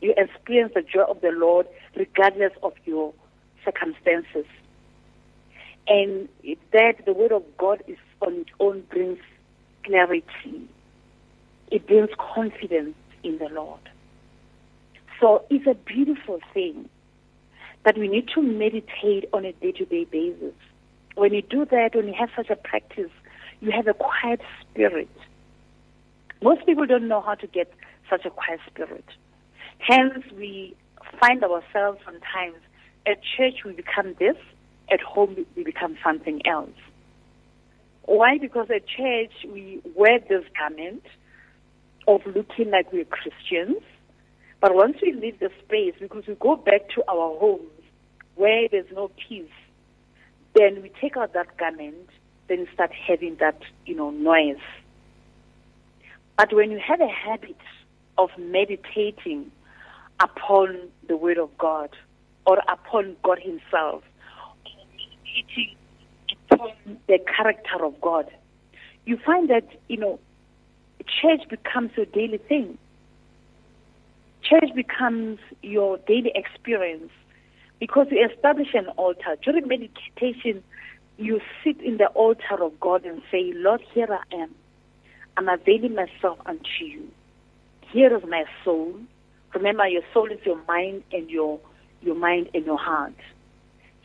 You 0.00 0.14
experience 0.16 0.72
the 0.74 0.82
joy 0.82 1.02
of 1.02 1.20
the 1.20 1.30
Lord 1.30 1.66
regardless 1.96 2.52
of 2.62 2.74
your 2.84 3.12
circumstances. 3.64 4.46
And 5.88 6.28
that 6.72 7.04
the 7.04 7.12
word 7.12 7.32
of 7.32 7.44
God 7.58 7.82
is 7.86 7.98
on 8.20 8.40
its 8.40 8.50
own 8.60 8.82
brings 8.90 9.18
clarity. 9.84 10.68
It 11.70 11.86
brings 11.86 12.10
confidence 12.18 12.96
in 13.22 13.38
the 13.38 13.48
Lord. 13.48 13.80
So 15.20 15.44
it's 15.48 15.66
a 15.66 15.74
beautiful 15.74 16.40
thing 16.52 16.88
that 17.84 17.96
we 17.96 18.08
need 18.08 18.28
to 18.34 18.42
meditate 18.42 19.28
on 19.32 19.44
a 19.44 19.52
day-to-day 19.52 20.04
basis. 20.04 20.54
When 21.14 21.32
you 21.32 21.42
do 21.42 21.64
that, 21.66 21.94
when 21.94 22.08
you 22.08 22.14
have 22.14 22.30
such 22.36 22.50
a 22.50 22.56
practice, 22.56 23.10
you 23.60 23.70
have 23.70 23.86
a 23.86 23.94
quiet 23.94 24.40
spirit 24.60 25.08
most 26.42 26.66
people 26.66 26.86
don't 26.86 27.08
know 27.08 27.20
how 27.20 27.34
to 27.34 27.46
get 27.46 27.72
such 28.10 28.24
a 28.24 28.30
quiet 28.30 28.60
spirit. 28.66 29.04
Hence, 29.78 30.24
we 30.36 30.76
find 31.20 31.42
ourselves 31.42 32.00
sometimes 32.04 32.56
at 33.06 33.18
church 33.36 33.64
we 33.64 33.72
become 33.72 34.14
this, 34.18 34.36
at 34.90 35.00
home 35.00 35.46
we 35.56 35.64
become 35.64 35.96
something 36.02 36.44
else. 36.46 36.70
Why? 38.04 38.38
Because 38.38 38.68
at 38.70 38.86
church 38.86 39.32
we 39.52 39.80
wear 39.94 40.18
this 40.20 40.44
garment 40.58 41.02
of 42.08 42.20
looking 42.26 42.70
like 42.70 42.92
we're 42.92 43.04
Christians, 43.04 43.82
but 44.60 44.74
once 44.74 44.96
we 45.02 45.12
leave 45.12 45.38
the 45.38 45.50
space, 45.64 45.94
because 46.00 46.26
we 46.26 46.34
go 46.34 46.56
back 46.56 46.88
to 46.94 47.02
our 47.08 47.38
homes 47.38 47.70
where 48.36 48.68
there's 48.68 48.90
no 48.92 49.10
peace, 49.28 49.50
then 50.54 50.82
we 50.82 50.90
take 51.00 51.16
out 51.16 51.34
that 51.34 51.56
garment, 51.56 52.08
then 52.48 52.66
start 52.72 52.90
having 52.92 53.36
that, 53.40 53.60
you 53.84 53.94
know, 53.94 54.10
noise. 54.10 54.62
But 56.36 56.52
when 56.52 56.70
you 56.70 56.78
have 56.86 57.00
a 57.00 57.08
habit 57.08 57.56
of 58.18 58.30
meditating 58.38 59.50
upon 60.20 60.88
the 61.08 61.16
Word 61.16 61.38
of 61.38 61.56
God 61.58 61.90
or 62.46 62.58
upon 62.68 63.16
God 63.22 63.38
Himself, 63.38 64.02
meditating 65.24 65.76
upon 66.50 66.72
the 67.08 67.18
character 67.36 67.84
of 67.84 68.00
God, 68.00 68.30
you 69.04 69.18
find 69.24 69.50
that, 69.50 69.68
you 69.88 69.96
know, 69.96 70.18
church 71.20 71.42
becomes 71.48 71.90
a 71.96 72.06
daily 72.06 72.38
thing. 72.38 72.78
Church 74.42 74.74
becomes 74.74 75.38
your 75.62 75.98
daily 75.98 76.32
experience 76.34 77.10
because 77.80 78.06
you 78.10 78.28
establish 78.32 78.68
an 78.74 78.86
altar. 78.96 79.36
During 79.42 79.68
meditation, 79.68 80.62
you 81.18 81.40
sit 81.64 81.80
in 81.80 81.96
the 81.96 82.06
altar 82.08 82.62
of 82.62 82.78
God 82.80 83.04
and 83.04 83.22
say, 83.30 83.52
Lord, 83.54 83.82
here 83.92 84.08
I 84.10 84.34
am. 84.34 84.54
I'm 85.36 85.48
availing 85.48 85.94
myself 85.94 86.38
unto 86.46 86.84
you. 86.84 87.08
Here 87.92 88.16
is 88.16 88.22
my 88.28 88.44
soul. 88.64 88.94
Remember, 89.56 89.88
your 89.88 90.02
soul 90.12 90.30
is 90.30 90.38
your 90.44 90.62
mind 90.68 91.02
and 91.12 91.30
your 91.30 91.58
your 92.02 92.14
mind 92.14 92.50
and 92.52 92.66
your 92.66 92.76
heart. 92.76 93.14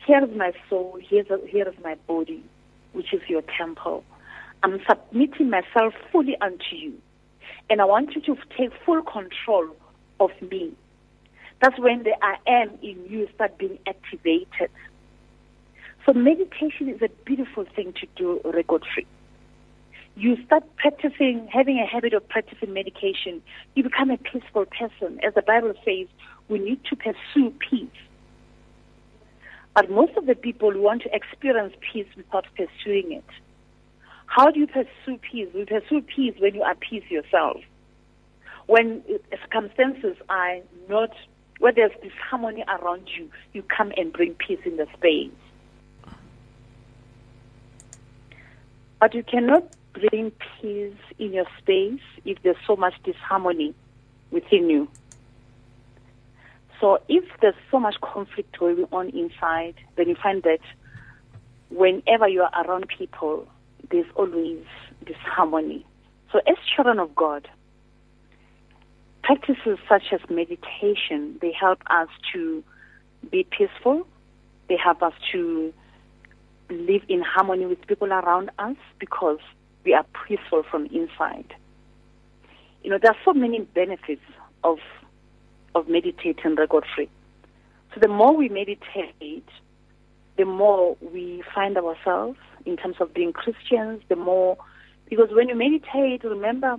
Here 0.06 0.24
is 0.24 0.34
my 0.34 0.52
soul. 0.70 0.98
Here 0.98 1.26
is, 1.28 1.50
here 1.50 1.68
is 1.68 1.74
my 1.84 1.94
body, 2.06 2.42
which 2.94 3.12
is 3.12 3.20
your 3.28 3.42
temple. 3.58 4.02
I'm 4.62 4.80
submitting 4.88 5.50
myself 5.50 5.92
fully 6.10 6.38
unto 6.40 6.74
you. 6.74 6.94
And 7.68 7.82
I 7.82 7.84
want 7.84 8.14
you 8.14 8.22
to 8.22 8.36
take 8.56 8.70
full 8.86 9.02
control 9.02 9.68
of 10.20 10.30
me. 10.40 10.72
That's 11.60 11.78
when 11.78 12.02
the 12.02 12.14
I 12.22 12.36
am 12.46 12.70
in 12.82 13.04
you 13.10 13.28
start 13.34 13.58
being 13.58 13.78
activated. 13.86 14.70
So 16.06 16.14
meditation 16.14 16.88
is 16.88 17.02
a 17.02 17.10
beautiful 17.26 17.66
thing 17.76 17.92
to 18.00 18.06
do, 18.16 18.40
free. 18.94 19.06
You 20.14 20.36
start 20.44 20.64
practicing, 20.76 21.48
having 21.50 21.78
a 21.78 21.86
habit 21.86 22.12
of 22.12 22.28
practicing 22.28 22.72
meditation. 22.72 23.42
You 23.74 23.84
become 23.84 24.10
a 24.10 24.18
peaceful 24.18 24.66
person. 24.66 25.18
As 25.24 25.34
the 25.34 25.42
Bible 25.42 25.72
says, 25.84 26.06
we 26.48 26.58
need 26.58 26.84
to 26.90 26.96
pursue 26.96 27.52
peace. 27.70 27.88
But 29.74 29.90
most 29.90 30.14
of 30.16 30.26
the 30.26 30.34
people 30.34 30.70
want 30.78 31.02
to 31.02 31.14
experience 31.14 31.74
peace 31.92 32.06
without 32.14 32.46
pursuing 32.56 33.12
it. 33.12 33.24
How 34.26 34.50
do 34.50 34.60
you 34.60 34.66
pursue 34.66 35.18
peace? 35.18 35.48
You 35.54 35.64
pursue 35.64 36.02
peace 36.02 36.34
when 36.38 36.54
you 36.54 36.62
appease 36.62 37.04
yourself. 37.10 37.58
When 38.66 39.02
circumstances 39.42 40.16
are 40.28 40.58
not, 40.88 41.10
where 41.58 41.72
there's 41.72 41.92
disharmony 42.02 42.64
around 42.68 43.08
you, 43.16 43.30
you 43.54 43.62
come 43.62 43.92
and 43.96 44.12
bring 44.12 44.34
peace 44.34 44.60
in 44.64 44.76
the 44.76 44.86
space. 44.96 45.30
But 49.00 49.14
you 49.14 49.22
cannot 49.22 49.64
bring 49.92 50.32
peace 50.60 50.94
in 51.18 51.32
your 51.32 51.46
space 51.58 52.00
if 52.24 52.40
there's 52.42 52.56
so 52.66 52.76
much 52.76 52.94
disharmony 53.04 53.74
within 54.30 54.68
you. 54.70 54.88
So 56.80 56.98
if 57.08 57.24
there's 57.40 57.54
so 57.70 57.78
much 57.78 58.00
conflict 58.00 58.58
going 58.58 58.86
on 58.90 59.10
inside, 59.10 59.74
then 59.96 60.08
you 60.08 60.16
find 60.20 60.42
that 60.42 60.58
whenever 61.70 62.28
you 62.28 62.42
are 62.42 62.66
around 62.66 62.88
people, 62.88 63.46
there's 63.90 64.06
always 64.16 64.64
disharmony. 65.04 65.86
So 66.32 66.40
as 66.46 66.56
children 66.74 66.98
of 66.98 67.14
God, 67.14 67.48
practices 69.22 69.78
such 69.88 70.12
as 70.12 70.20
meditation, 70.28 71.38
they 71.40 71.52
help 71.52 71.82
us 71.88 72.08
to 72.32 72.64
be 73.30 73.44
peaceful. 73.44 74.06
They 74.68 74.76
help 74.76 75.02
us 75.02 75.12
to 75.32 75.72
live 76.68 77.02
in 77.08 77.22
harmony 77.22 77.66
with 77.66 77.86
people 77.86 78.12
around 78.12 78.50
us 78.58 78.76
because 78.98 79.38
we 79.84 79.94
are 79.94 80.04
peaceful 80.26 80.62
from 80.70 80.86
inside. 80.86 81.54
You 82.82 82.90
know, 82.90 82.98
there 83.00 83.12
are 83.12 83.16
so 83.24 83.32
many 83.32 83.60
benefits 83.60 84.22
of 84.64 84.78
of 85.74 85.88
meditating 85.88 86.56
record 86.56 86.84
free. 86.94 87.08
So 87.94 88.00
the 88.00 88.08
more 88.08 88.36
we 88.36 88.48
meditate, 88.48 89.48
the 90.36 90.44
more 90.44 90.96
we 91.00 91.42
find 91.54 91.76
ourselves 91.78 92.38
in 92.66 92.76
terms 92.76 92.96
of 93.00 93.14
being 93.14 93.32
Christians, 93.32 94.02
the 94.08 94.16
more 94.16 94.56
because 95.08 95.28
when 95.32 95.48
you 95.48 95.54
meditate, 95.54 96.24
remember 96.24 96.78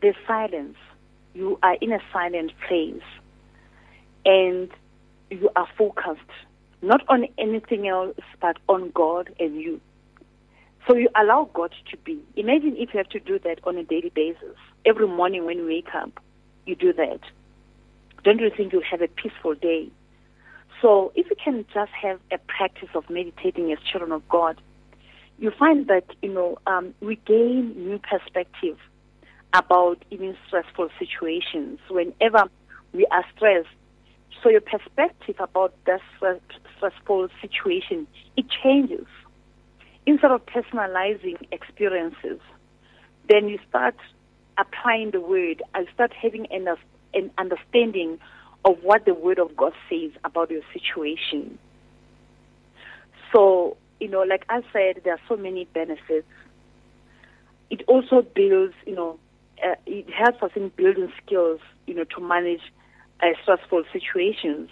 there's 0.00 0.16
silence. 0.26 0.76
You 1.34 1.58
are 1.62 1.74
in 1.80 1.92
a 1.92 2.00
silent 2.12 2.52
place 2.68 3.02
and 4.24 4.70
you 5.30 5.50
are 5.56 5.68
focused 5.78 6.20
not 6.82 7.00
on 7.08 7.26
anything 7.38 7.88
else 7.88 8.18
but 8.40 8.58
on 8.68 8.90
God 8.90 9.32
and 9.38 9.60
you. 9.60 9.80
So 10.86 10.96
you 10.96 11.08
allow 11.14 11.48
God 11.54 11.72
to 11.90 11.96
be. 11.98 12.20
Imagine 12.36 12.76
if 12.76 12.92
you 12.92 12.98
have 12.98 13.08
to 13.10 13.20
do 13.20 13.38
that 13.40 13.60
on 13.64 13.76
a 13.76 13.84
daily 13.84 14.10
basis. 14.14 14.56
Every 14.84 15.06
morning 15.06 15.44
when 15.44 15.58
you 15.58 15.66
wake 15.66 15.94
up, 15.94 16.10
you 16.66 16.74
do 16.74 16.92
that. 16.94 17.20
Don't 18.24 18.40
you 18.40 18.50
think 18.56 18.72
you'll 18.72 18.82
have 18.90 19.02
a 19.02 19.08
peaceful 19.08 19.54
day? 19.54 19.88
So 20.80 21.12
if 21.14 21.30
you 21.30 21.36
can 21.42 21.64
just 21.72 21.92
have 21.92 22.18
a 22.32 22.38
practice 22.38 22.88
of 22.94 23.08
meditating 23.08 23.72
as 23.72 23.78
children 23.80 24.10
of 24.10 24.28
God, 24.28 24.60
you 25.38 25.52
find 25.56 25.86
that, 25.86 26.04
you 26.20 26.32
know, 26.32 26.58
um, 26.66 26.94
we 27.00 27.16
gain 27.26 27.74
new 27.76 27.98
perspective 27.98 28.76
about 29.54 30.04
even 30.10 30.36
stressful 30.46 30.88
situations. 30.98 31.78
Whenever 31.88 32.44
we 32.92 33.06
are 33.10 33.24
stressed, 33.36 33.68
so 34.42 34.48
your 34.48 34.60
perspective 34.60 35.36
about 35.38 35.74
that 35.86 36.00
stressful 36.76 37.28
situation, 37.40 38.06
it 38.36 38.46
changes 38.62 39.06
instead 40.06 40.30
of 40.30 40.44
personalizing 40.46 41.36
experiences, 41.52 42.40
then 43.28 43.48
you 43.48 43.58
start 43.68 43.96
applying 44.58 45.10
the 45.10 45.20
word 45.20 45.62
and 45.74 45.86
start 45.94 46.12
having 46.12 46.46
an, 46.50 46.68
an 47.14 47.30
understanding 47.38 48.18
of 48.64 48.76
what 48.82 49.04
the 49.04 49.14
word 49.14 49.38
of 49.38 49.56
God 49.56 49.72
says 49.88 50.10
about 50.24 50.50
your 50.50 50.62
situation. 50.72 51.58
So, 53.32 53.76
you 54.00 54.08
know, 54.08 54.22
like 54.22 54.44
I 54.48 54.62
said, 54.72 55.02
there 55.04 55.14
are 55.14 55.20
so 55.28 55.36
many 55.36 55.64
benefits. 55.66 56.28
It 57.70 57.82
also 57.86 58.22
builds, 58.22 58.74
you 58.86 58.94
know, 58.94 59.18
uh, 59.64 59.74
it 59.86 60.10
helps 60.10 60.42
us 60.42 60.50
in 60.54 60.68
building 60.70 61.10
skills, 61.24 61.60
you 61.86 61.94
know, 61.94 62.04
to 62.04 62.20
manage 62.20 62.60
uh, 63.22 63.28
stressful 63.42 63.84
situations. 63.92 64.68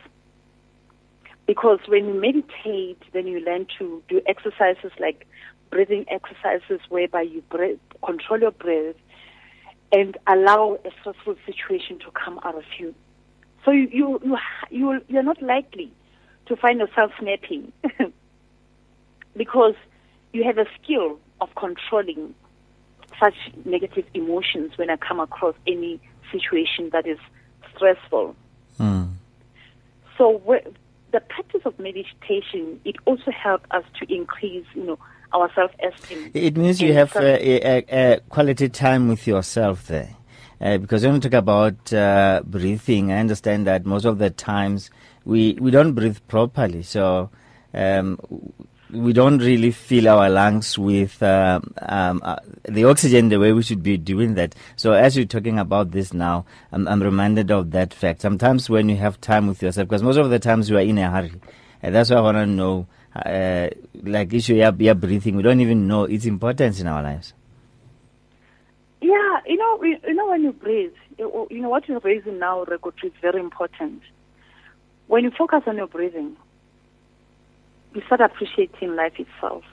Because 1.51 1.81
when 1.89 2.07
you 2.07 2.15
meditate, 2.15 3.03
then 3.13 3.27
you 3.27 3.41
learn 3.41 3.67
to 3.77 4.01
do 4.09 4.21
exercises 4.29 4.93
like 5.01 5.27
breathing 5.69 6.05
exercises 6.09 6.79
whereby 6.91 7.23
you 7.23 7.43
breathe, 7.51 7.81
control 8.05 8.39
your 8.39 8.53
breath 8.53 8.95
and 9.91 10.17
allow 10.29 10.79
a 10.85 10.91
stressful 11.01 11.35
situation 11.45 11.99
to 11.99 12.11
come 12.13 12.39
out 12.45 12.55
of 12.55 12.63
you. 12.79 12.95
So 13.65 13.73
you 13.73 13.89
you 13.93 14.21
you 14.23 14.39
you 14.71 15.01
you're 15.09 15.25
not 15.25 15.43
likely 15.43 15.91
to 16.47 16.55
find 16.55 16.79
yourself 16.79 17.11
snapping 17.19 17.73
because 19.37 19.75
you 20.33 20.45
have 20.45 20.59
a 20.59 20.67
skill 20.81 21.19
of 21.41 21.53
controlling 21.57 22.33
such 23.19 23.35
negative 23.65 24.05
emotions 24.15 24.79
when 24.79 24.89
I 24.89 24.97
come 24.99 25.19
across 25.19 25.57
any 25.67 26.01
situation 26.31 26.91
that 26.93 27.09
is 27.09 27.19
stressful. 27.75 28.37
Mm. 28.79 29.15
So 30.17 30.41
the 31.13 31.21
practice 31.21 31.63
of 31.65 31.79
meditation, 31.79 32.81
it 32.85 32.97
also 33.05 33.31
helps 33.31 33.67
us 33.71 33.85
to 33.99 34.13
increase, 34.13 34.67
you 34.75 34.85
know, 34.85 34.99
our 35.33 35.51
self-esteem. 35.55 36.31
It 36.35 36.57
means 36.57 36.81
you 36.81 36.93
have 36.93 37.15
a, 37.17 37.67
a, 37.67 37.85
a, 37.89 38.21
quality 38.29 38.69
time 38.69 39.09
with 39.09 39.27
yourself 39.27 39.87
there. 39.87 40.17
Uh, 40.61 40.79
because 40.79 41.05
when 41.05 41.15
we 41.15 41.21
talk 41.21 41.33
about 41.33 41.93
uh, 41.93 42.43
breathing, 42.45 43.13
I 43.13 43.19
understand 43.19 43.67
that 43.67 43.87
most 43.87 44.05
of 44.05 44.19
the 44.19 44.31
times 44.31 44.91
we, 45.25 45.57
we 45.61 45.71
don't 45.71 45.95
breathe 45.95 46.19
properly. 46.29 46.83
So 46.83 47.31
um, 47.73 48.19
we 48.93 49.13
don't 49.13 49.39
really 49.39 49.71
fill 49.71 50.09
our 50.09 50.29
lungs 50.29 50.79
with 50.79 51.23
uh, 51.23 51.61
um, 51.83 52.21
uh, 52.25 52.37
the 52.65 52.85
oxygen 52.85 53.29
the 53.29 53.39
way 53.39 53.53
we 53.53 53.63
should 53.63 53.83
be 53.83 53.97
doing 53.97 54.35
that. 54.35 54.55
So 54.77 54.93
as 54.93 55.17
you're 55.17 55.27
talking 55.27 55.59
about 55.59 55.91
this 55.93 56.13
now, 56.13 56.45
I'm, 56.73 56.87
I'm, 56.89 57.03
reminded 57.03 57.51
of 57.51 57.71
that 57.73 57.95
fact. 57.95 58.21
Sometimes 58.21 58.69
when 58.69 58.89
you 58.89 58.97
have 58.97 59.21
time 59.21 59.47
with 59.47 59.63
yourself, 59.63 59.89
because 59.89 60.03
most 60.03 60.17
of 60.17 60.31
the 60.31 60.39
times 60.39 60.69
you 60.69 60.77
are 60.77 60.83
in 60.83 60.99
a 60.99 61.11
hurry, 61.11 61.33
and 61.83 61.95
that's 61.95 62.11
why 62.11 62.17
I 62.17 62.21
want 62.21 62.37
to 62.37 62.47
know, 62.47 62.87
uh, 63.15 63.69
like 64.03 64.33
issue 64.33 64.55
your, 64.55 64.75
your 64.75 64.95
breathing, 64.95 65.37
we 65.37 65.43
don't 65.43 65.61
even 65.61 65.87
know 65.87 66.05
its 66.05 66.27
importance 66.27 66.81
in 66.81 66.87
our 66.87 67.03
lives. 67.03 67.33
Yeah, 69.01 69.41
you 69.47 69.57
know, 69.57 69.83
you 69.83 70.15
know 70.15 70.29
when 70.29 70.43
you 70.43 70.53
breathe, 70.53 70.93
you 71.19 71.47
know 71.51 71.69
what 71.69 71.89
you're 71.89 72.01
raising 72.01 72.39
now, 72.39 72.65
Rekotu, 72.65 73.05
is 73.05 73.13
very 73.23 73.41
important. 73.41 74.03
when 75.11 75.25
you 75.25 75.33
focus 75.37 75.63
on 75.67 75.77
your 75.77 75.89
breathing, 75.89 76.37
you 77.95 78.03
start 78.07 78.21
appreciating 78.21 78.95
life 78.97 79.15
itself. 79.19 79.65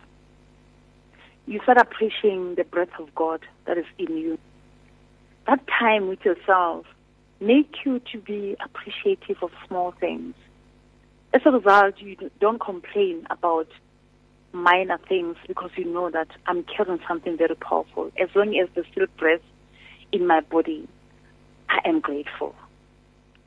You 1.45 1.59
start 1.63 1.77
appreciating 1.77 2.55
the 2.55 2.63
breath 2.63 2.89
of 2.99 3.13
God 3.15 3.41
that 3.65 3.77
is 3.77 3.85
in 3.97 4.17
you. 4.17 4.37
That 5.47 5.61
time 5.67 6.07
with 6.07 6.25
yourself 6.25 6.85
make 7.39 7.85
you 7.85 8.01
to 8.11 8.17
be 8.19 8.57
appreciative 8.63 9.37
of 9.41 9.51
small 9.67 9.91
things. 9.91 10.33
As 11.33 11.41
a 11.45 11.51
result, 11.51 11.99
you 11.99 12.17
don't 12.39 12.59
complain 12.59 13.27
about 13.29 13.67
minor 14.51 14.97
things 15.07 15.37
because 15.47 15.69
you 15.75 15.85
know 15.85 16.09
that 16.09 16.27
I'm 16.47 16.63
carrying 16.63 16.99
something 17.07 17.37
very 17.37 17.55
powerful. 17.55 18.11
As 18.19 18.29
long 18.35 18.57
as 18.57 18.69
there's 18.73 18.87
still 18.91 19.07
breath 19.17 19.41
in 20.11 20.25
my 20.25 20.41
body, 20.41 20.87
I 21.69 21.79
am 21.87 21.99
grateful. 21.99 22.55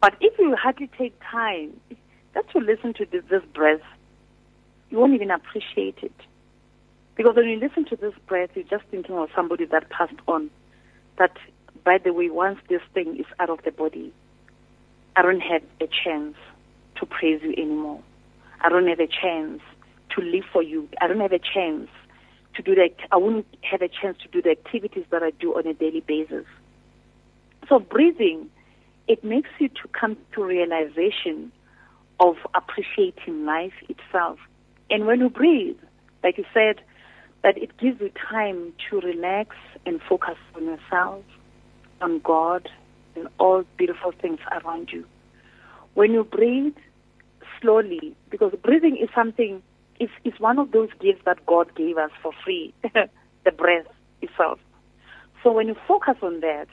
But 0.01 0.15
if 0.21 0.39
you 0.39 0.55
hardly 0.57 0.89
take 0.97 1.19
time 1.31 1.79
just 2.35 2.51
to 2.53 2.59
listen 2.59 2.95
to 2.95 3.07
this, 3.07 3.25
this 3.29 3.43
breath, 3.53 3.81
you 4.91 4.99
won't 4.99 5.15
even 5.15 5.31
appreciate 5.31 5.99
it. 6.03 6.13
Because 7.17 7.37
when 7.37 7.49
you 7.49 7.59
listen 7.59 7.85
to 7.87 7.97
this 7.97 8.15
breath, 8.27 8.51
you're 8.55 8.65
just 8.65 8.85
thinking 8.91 9.17
of 9.17 9.29
somebody 9.35 9.65
that 9.67 9.91
passed 9.91 10.15
on. 10.27 10.51
That, 11.19 11.37
by 11.85 11.99
the 11.99 12.13
way, 12.13 12.31
once 12.31 12.59
this 12.69 12.81
thing 12.95 13.19
is 13.19 13.27
out 13.39 13.51
of 13.51 13.63
the 13.65 13.71
body, 13.71 14.13
I 15.17 15.23
don't 15.23 15.41
have 15.41 15.63
a 15.81 15.87
chance 15.87 16.37
to 16.97 17.07
praise 17.07 17.41
you 17.43 17.53
anymore. 17.53 18.01
I 18.61 18.69
don't 18.69 18.87
have 18.87 19.01
a 19.01 19.07
chance 19.07 19.61
to 20.17 20.23
live 20.23 20.45
for 20.53 20.63
you. 20.63 20.89
I 21.01 21.07
don't 21.07 21.21
have 21.21 21.33
a 21.33 21.39
chance 21.39 21.89
to 22.55 22.63
do 22.63 22.75
that. 22.75 22.91
I 23.13 23.17
wouldn't 23.17 23.47
have 23.63 23.83
a 23.83 23.89
chance 23.89 24.19
to 24.23 24.29
do 24.29 24.43
the 24.43 24.51
activities 24.51 25.05
that 25.11 25.23
I 25.23 25.31
do 25.31 25.57
on 25.57 25.67
a 25.67 25.75
daily 25.75 26.01
basis. 26.01 26.47
So 27.69 27.79
breathing, 27.79 28.51
it 29.09 29.23
makes 29.23 29.51
you 29.59 29.69
to 29.69 29.89
come 29.93 30.17
to 30.35 30.45
realization 30.45 31.53
of 32.19 32.37
appreciating 32.55 33.45
life 33.45 33.73
itself. 33.89 34.39
And 34.91 35.07
when 35.07 35.21
you 35.21 35.31
breathe, 35.31 35.79
like 36.23 36.37
you 36.37 36.45
said, 36.53 36.81
that 37.43 37.57
it 37.57 37.77
gives 37.79 38.01
you 38.01 38.11
time 38.31 38.73
to 38.91 39.01
relax 39.01 39.57
and 39.87 40.01
focus 40.09 40.37
on 40.55 40.65
yourself, 40.65 41.25
on 42.01 42.19
God, 42.21 42.69
and 43.17 43.29
all 43.39 43.65
beautiful 43.79 44.13
things 44.21 44.41
around 44.51 44.91
you. 44.93 45.07
When 45.95 46.13
you 46.13 46.25
breathe 46.25 46.77
slowly, 47.61 48.15
because 48.31 48.53
breathing 48.63 48.97
is 48.97 49.09
something, 49.15 49.63
it's, 49.99 50.13
it's 50.25 50.39
one 50.39 50.59
of 50.59 50.73
those 50.73 50.91
gifts 51.01 51.23
that 51.25 51.45
God 51.47 51.75
gave 51.75 51.97
us 51.99 52.11
for 52.23 52.33
free, 52.45 52.75
the 52.83 53.53
breath 53.53 53.87
itself. 54.21 54.59
So 55.43 55.53
when 55.53 55.69
you 55.69 55.77
focus 55.89 56.17
on 56.23 56.41
that, 56.41 56.69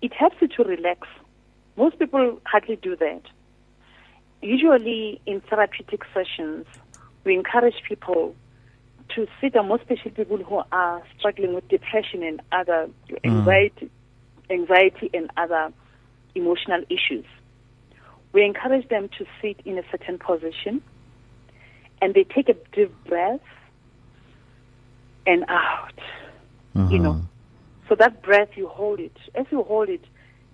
it 0.00 0.12
helps 0.12 0.36
you 0.40 0.48
to 0.48 0.64
relax. 0.64 1.08
Most 1.76 1.98
people 1.98 2.40
hardly 2.44 2.76
do 2.76 2.94
that. 2.96 3.22
Usually 4.40 5.20
in 5.26 5.40
therapeutic 5.40 6.02
sessions, 6.14 6.66
we 7.28 7.34
encourage 7.34 7.74
people 7.86 8.34
to 9.14 9.26
sit 9.38 9.52
down, 9.52 9.68
most 9.68 9.82
especially 9.82 10.12
people 10.12 10.38
who 10.38 10.62
are 10.72 11.02
struggling 11.18 11.54
with 11.54 11.68
depression 11.68 12.22
and 12.22 12.40
other 12.52 12.88
anxiety, 13.22 13.90
mm. 14.48 14.54
anxiety 14.54 15.10
and 15.12 15.30
other 15.36 15.70
emotional 16.34 16.82
issues. 16.88 17.26
We 18.32 18.44
encourage 18.44 18.88
them 18.88 19.10
to 19.18 19.26
sit 19.42 19.60
in 19.66 19.76
a 19.76 19.82
certain 19.90 20.18
position 20.18 20.82
and 22.00 22.14
they 22.14 22.24
take 22.24 22.48
a 22.48 22.54
deep 22.74 22.94
breath 23.06 23.40
and 25.26 25.44
out. 25.48 25.98
Mm-hmm. 26.74 26.92
You 26.92 26.98
know. 26.98 27.22
So 27.90 27.94
that 27.96 28.22
breath 28.22 28.50
you 28.54 28.68
hold 28.68 29.00
it. 29.00 29.16
As 29.34 29.44
you 29.50 29.62
hold 29.64 29.90
it, 29.90 30.04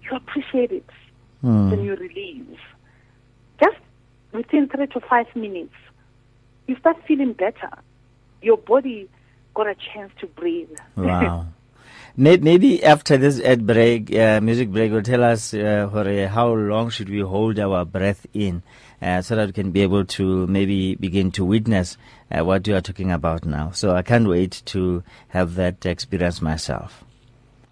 you 0.03 0.17
appreciate 0.17 0.73
it. 0.73 0.91
Mm. 1.45 1.71
Then 1.71 1.85
you 1.85 1.95
release. 1.95 2.59
Just 3.61 3.77
within 4.33 4.69
three 4.69 4.89
to 4.89 5.01
five 5.01 5.27
minutes, 5.37 5.75
you 6.67 6.77
start 6.77 6.97
feeling 7.07 7.33
better. 7.33 7.71
Your 8.43 8.57
body 8.57 9.09
got 9.55 9.67
a 9.67 9.75
chance 9.75 10.13
to 10.21 10.27
breathe. 10.27 10.71
Wow. 10.97 11.47
Maybe 12.17 12.85
after 12.85 13.17
this 13.17 13.41
ad 13.41 13.67
break, 13.67 14.15
uh, 14.15 14.41
music 14.41 14.69
break, 14.71 14.93
will 14.93 15.03
tell 15.03 15.25
us 15.25 15.53
uh, 15.53 15.89
how 16.33 16.53
long 16.53 16.91
should 16.91 17.09
we 17.09 17.19
hold 17.21 17.59
our 17.59 17.85
breath 17.85 18.25
in, 18.33 18.63
uh, 19.03 19.21
so 19.21 19.35
that 19.35 19.47
we 19.47 19.53
can 19.53 19.73
be 19.73 19.83
able 19.83 20.05
to 20.05 20.47
maybe 20.47 20.95
begin 20.95 21.33
to 21.33 21.45
witness 21.45 21.97
uh, 22.31 22.45
what 22.45 22.69
you 22.69 22.77
are 22.77 22.81
talking 22.81 23.11
about 23.11 23.45
now. 23.45 23.73
So 23.73 23.97
I 23.97 24.03
can't 24.03 24.29
wait 24.29 24.63
to 24.67 25.03
have 25.29 25.57
that 25.57 25.85
experience 25.85 26.41
myself. 26.41 27.03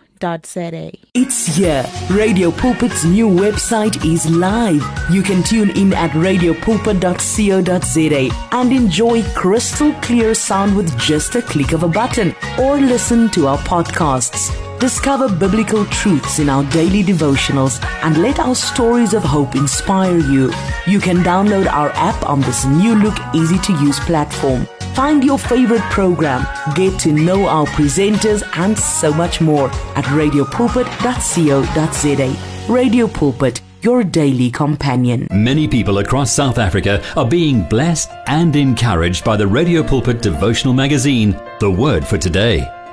It's 1.14 1.56
here. 1.56 1.86
Radio 2.10 2.52
Pulpit's 2.52 3.06
new 3.06 3.30
website 3.30 4.04
is 4.06 4.30
live. 4.30 4.84
You 5.10 5.24
can 5.24 5.44
tune 5.44 5.70
in 5.72 5.94
at 5.94 6.12
radiopulpit.co.za 6.12 8.30
and 8.52 8.74
enjoy 8.74 9.24
crystal 9.34 9.94
clear 10.02 10.34
sound 10.34 10.76
with 10.76 10.98
just 10.98 11.36
a 11.36 11.42
click 11.42 11.72
of 11.72 11.84
a 11.84 11.88
button 11.88 12.36
or 12.60 12.78
listen 12.78 13.30
to 13.32 13.48
our 13.48 13.58
podcasts. 13.60 14.67
Discover 14.80 15.30
biblical 15.38 15.86
truths 15.86 16.38
in 16.38 16.50
our 16.50 16.64
daily 16.66 17.02
devotionals 17.04 17.84
and 18.04 18.22
let 18.22 18.38
our 18.40 18.54
stories 18.54 19.16
of 19.16 19.24
hope 19.24 19.56
inspire 19.56 20.20
you. 20.20 20.52
You 20.86 21.00
can 21.00 21.18
download 21.18 21.66
our 21.72 21.90
app 21.96 22.30
on 22.30 22.42
this 22.42 22.64
new 22.66 22.94
look, 22.94 23.18
easy 23.34 23.58
to 23.58 23.74
use 23.84 24.00
platform. 24.02 24.68
Find 24.94 25.24
your 25.24 25.40
favorite 25.40 25.82
program, 25.90 26.46
get 26.76 27.00
to 27.00 27.12
know 27.12 27.48
our 27.48 27.66
presenters, 27.68 28.44
and 28.56 28.78
so 28.78 29.12
much 29.12 29.42
more 29.42 29.70
at 29.96 30.06
radiopulpit.co.za. 30.06 32.74
Radio 32.74 33.08
Pulpit, 33.08 33.62
your 33.82 34.04
daily 34.04 34.52
companion. 34.52 35.28
Many 35.32 35.68
people 35.68 35.98
across 36.00 36.32
South 36.32 36.60
Africa 36.60 37.02
are 37.16 37.28
being 37.28 37.64
blessed 37.64 38.12
and 38.28 38.56
encouraged 38.56 39.24
by 39.24 39.38
the 39.38 39.48
Radio 39.48 39.82
Pulpit 39.82 40.22
devotional 40.22 40.76
magazine, 40.76 41.32
The 41.60 41.72
Word 41.72 42.06
for 42.06 42.20
Today. 42.20 42.77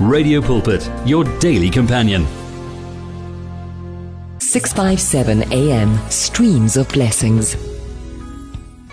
Radio 0.00 0.40
Pulpit, 0.40 0.88
your 1.04 1.24
daily 1.40 1.68
companion. 1.68 2.24
657 4.38 5.52
AM, 5.52 5.98
Streams 6.08 6.76
of 6.76 6.88
Blessings. 6.90 7.56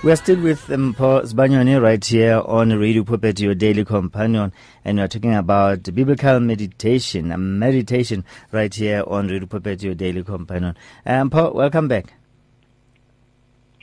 We're 0.04 0.16
still 0.16 0.42
with 0.42 0.68
um, 0.72 0.96
Mpho 0.96 1.22
Sibanyoni 1.22 1.80
right 1.80 2.04
here 2.04 2.42
on 2.44 2.72
Radio 2.72 3.04
Pulpit, 3.04 3.40
your 3.40 3.54
daily 3.54 3.86
companion, 3.86 4.52
and 4.84 4.98
we're 4.98 5.08
talking 5.08 5.36
about 5.36 5.84
biblical 5.84 6.40
meditation, 6.40 7.32
a 7.32 7.38
meditation 7.38 8.26
right 8.52 8.74
here 8.74 9.04
on 9.06 9.28
Radio 9.28 9.46
Pulpit, 9.46 9.84
your 9.84 9.94
daily 9.94 10.24
companion. 10.24 10.76
Um, 11.06 11.30
Mpho, 11.30 11.54
welcome 11.54 11.88
back. 11.88 12.16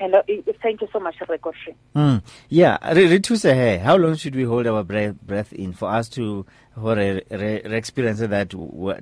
Hello, 0.02 0.20
thank 0.60 0.80
you 0.80 0.88
so 0.92 0.98
much, 0.98 1.14
Rekoshi. 1.20 1.76
Mm. 1.94 2.24
Yeah, 2.48 2.76
Rituse, 2.82 3.78
how 3.78 3.94
long 3.94 4.16
should 4.16 4.34
we 4.34 4.42
hold 4.42 4.66
our 4.66 4.82
breath, 4.82 5.14
breath 5.22 5.52
in 5.52 5.72
for 5.72 5.90
us 5.90 6.08
to 6.08 6.44
for 6.74 6.96
re, 6.96 7.22
re, 7.30 7.62
experience 7.66 8.18
that 8.18 8.52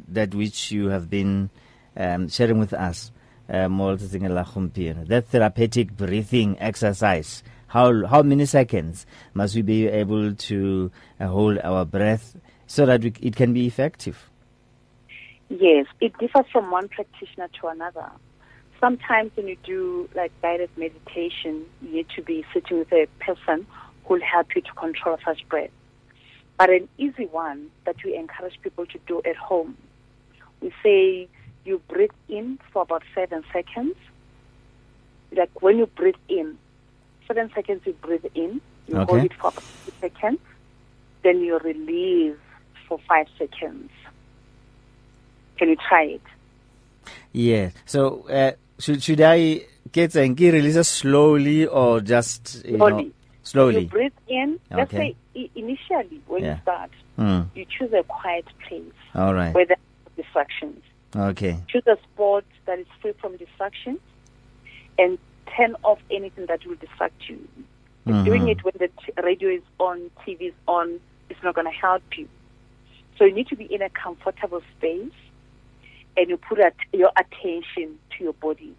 that 0.09 0.35
which 0.35 0.71
you 0.71 0.89
have 0.89 1.09
been 1.09 1.49
um, 1.97 2.29
sharing 2.29 2.59
with 2.59 2.75
us? 2.75 3.13
Um, 3.49 3.79
that 3.79 5.25
therapeutic 5.31 5.97
breathing 5.97 6.59
exercise. 6.61 7.43
How 7.69 8.05
how 8.07 8.21
many 8.21 8.45
seconds 8.45 9.07
must 9.33 9.55
we 9.55 9.63
be 9.63 9.87
able 9.89 10.35
to 10.35 10.91
uh, 11.19 11.29
hold 11.29 11.61
our 11.65 11.87
breath 11.87 12.37
so 12.67 12.85
that 12.85 13.03
we, 13.03 13.15
it 13.23 13.37
can 13.37 13.55
be 13.55 13.67
effective? 13.67 14.29
Yes, 15.49 15.87
it 16.03 16.13
differs 16.19 16.45
from 16.53 16.71
one 16.71 16.89
practitioner 16.89 17.49
to 17.63 17.69
another. 17.69 18.11
Sometimes 18.81 19.31
when 19.35 19.47
you 19.47 19.57
do 19.65 20.09
like 20.15 20.33
guided 20.41 20.71
meditation, 20.77 21.67
you 21.83 21.93
need 21.93 22.07
to 22.17 22.23
be 22.23 22.45
sitting 22.55 22.79
with 22.79 22.93
a 22.93 23.07
person 23.21 23.67
who 24.05 24.15
will 24.15 24.23
help 24.23 24.55
you 24.57 24.63
to 24.63 24.73
control 24.73 25.19
such 25.25 25.47
breath. 25.49 25.71
But 26.59 26.71
an 26.71 26.89
easy 26.99 27.27
one 27.27 27.71
that 27.85 27.97
we 28.05 28.17
encourage 28.17 28.61
people 28.63 28.87
to 28.87 28.99
do 29.07 29.21
at 29.27 29.37
home, 29.37 29.77
we 30.61 30.73
say 30.83 31.29
you 31.65 31.81
breathe 31.89 32.11
in 32.29 32.59
for 32.73 32.83
about 32.83 33.03
seven 33.15 33.45
seconds. 33.53 33.97
Like 35.33 35.63
when 35.63 35.79
you 35.79 35.87
breathe 35.87 36.15
in, 36.29 36.59
seven 37.27 37.51
seconds 37.55 37.83
you 37.85 37.93
breathe 38.03 38.25
in, 38.35 38.61
you 38.89 38.97
Okay. 38.97 39.05
hold 39.05 39.25
it 39.25 39.33
for 39.35 39.49
about 39.49 39.65
two 39.85 39.93
seconds, 40.01 40.41
then 41.23 41.41
you 41.41 41.59
release 41.59 42.37
for 42.89 42.99
five 43.09 43.27
seconds. 43.39 43.91
Can 45.59 45.69
you 45.69 45.77
try 45.77 46.05
it? 46.05 46.23
Yeah. 47.33 47.71
So 47.85 48.27
uh, 48.29 48.53
should 48.81 49.03
should 49.03 49.21
I 49.21 49.63
get 49.93 50.15
and 50.17 50.39
release 50.41 50.89
slowly 50.89 51.67
or 51.67 52.01
just 52.01 52.65
you 52.65 52.77
know 52.79 52.89
Slowly. 52.89 53.13
slowly? 53.43 53.81
You 53.83 53.89
breathe 53.89 54.13
in. 54.29 54.61
Let's 54.71 54.93
Okay. 54.95 55.15
say 55.35 55.51
initially 55.55 56.21
when 56.27 56.45
Yeah. 56.45 56.57
you 56.57 56.63
start, 56.63 56.91
Mm. 57.19 57.47
you 57.55 57.65
choose 57.67 57.93
a 57.93 58.03
quiet 58.05 58.47
place 58.67 58.93
All 59.15 59.35
right. 59.35 59.55
where 59.55 59.67
there 59.67 59.77
are 59.77 60.23
distractions. 60.23 60.83
Okay. 61.15 61.57
Choose 61.69 61.87
a 61.87 61.97
spot 62.05 62.45
that 62.67 62.79
is 62.79 62.87
free 63.01 63.13
from 63.21 63.37
distractions 63.37 64.01
and 64.99 65.19
turn 65.57 65.75
off 65.83 65.99
anything 66.11 66.47
that 66.47 66.65
will 66.67 66.77
distract 66.77 67.29
you. 67.29 67.39
Mhm. 68.07 68.25
Doing 68.25 68.49
it 68.49 68.65
when 68.65 68.75
the 68.79 68.89
t- 68.89 69.13
radio 69.23 69.51
is 69.51 69.63
on, 69.79 70.11
TV 70.25 70.47
is 70.47 70.55
on, 70.67 71.01
is 71.29 71.37
not 71.43 71.55
going 71.55 71.67
to 71.67 71.73
help 71.87 72.03
you. 72.17 72.29
So 73.19 73.25
you 73.25 73.33
need 73.35 73.49
to 73.49 73.57
be 73.57 73.65
in 73.65 73.83
a 73.83 73.91
comfortable 73.91 74.63
space 74.79 75.13
and 76.21 76.29
you 76.29 76.37
put 76.37 76.59
at 76.61 76.75
your 76.93 77.11
attention 77.17 77.99
to 78.17 78.25
your 78.25 78.33
body 78.35 78.75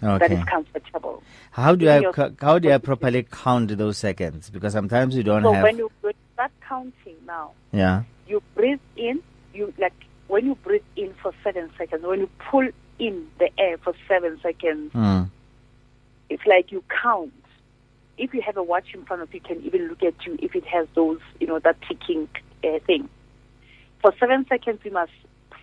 that 0.00 0.22
Okay. 0.22 0.34
is 0.36 0.44
comfortable. 0.44 1.22
How 1.50 1.74
do 1.74 1.88
in 1.88 2.06
I 2.06 2.12
ca- 2.12 2.30
how 2.40 2.58
do 2.58 2.70
I 2.72 2.78
properly 2.78 3.24
count 3.24 3.76
those 3.76 3.98
seconds? 3.98 4.50
Because 4.50 4.72
sometimes 4.72 5.16
you 5.16 5.22
don't 5.22 5.42
So 5.42 5.52
have. 5.52 5.62
when 5.64 5.78
you 5.78 5.90
when 6.02 6.12
you 6.12 6.32
start 6.34 6.52
counting 6.68 7.16
now, 7.26 7.52
yeah. 7.72 8.02
you 8.28 8.42
breathe 8.54 8.80
in, 8.96 9.20
you 9.52 9.72
like 9.78 9.94
when 10.28 10.46
you 10.46 10.54
breathe 10.56 10.82
in 10.96 11.12
for 11.22 11.32
seven 11.42 11.70
seconds, 11.78 12.02
when 12.04 12.20
you 12.20 12.30
pull 12.50 12.68
in 12.98 13.26
the 13.38 13.48
air 13.58 13.76
for 13.78 13.92
seven 14.06 14.38
seconds, 14.42 14.92
Mm. 14.92 15.28
it's 16.28 16.46
like 16.46 16.70
you 16.70 16.82
count. 17.02 17.32
If 18.16 18.32
you 18.32 18.42
have 18.42 18.56
a 18.56 18.62
watch 18.62 18.94
in 18.94 19.04
front 19.04 19.22
of 19.22 19.34
you, 19.34 19.40
you 19.42 19.54
can 19.56 19.64
even 19.66 19.88
look 19.88 20.02
at 20.04 20.14
you 20.24 20.38
if 20.40 20.54
it 20.54 20.64
has 20.66 20.86
those, 20.94 21.18
you 21.40 21.46
know, 21.48 21.58
that 21.60 21.76
ticking 21.88 22.28
uh, 22.62 22.78
thing. 22.86 23.08
For 24.02 24.12
seven 24.20 24.46
seconds, 24.48 24.80
you 24.84 24.92
must 24.92 25.12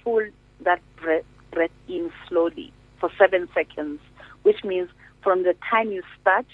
pull 0.04 0.26
that 0.64 0.82
breath, 1.02 1.24
breath 1.52 1.72
in 1.88 2.12
slowly 2.28 2.72
for 3.00 3.10
seven 3.18 3.48
seconds, 3.54 4.00
which 4.44 4.64
means 4.64 4.90
from 5.24 5.44
the 5.44 5.56
time 5.70 5.92
you 5.92 6.04
start 6.20 6.46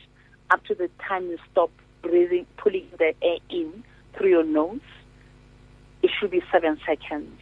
up 0.49 0.63
to 0.65 0.75
the 0.75 0.89
time 1.07 1.23
you 1.27 1.37
stop 1.51 1.69
breathing, 2.01 2.45
pulling 2.57 2.85
the 2.97 3.13
air 3.21 3.37
in 3.49 3.83
through 4.13 4.29
your 4.29 4.43
nose, 4.43 4.79
it 6.01 6.09
should 6.19 6.31
be 6.31 6.41
seven 6.51 6.77
seconds. 6.85 7.39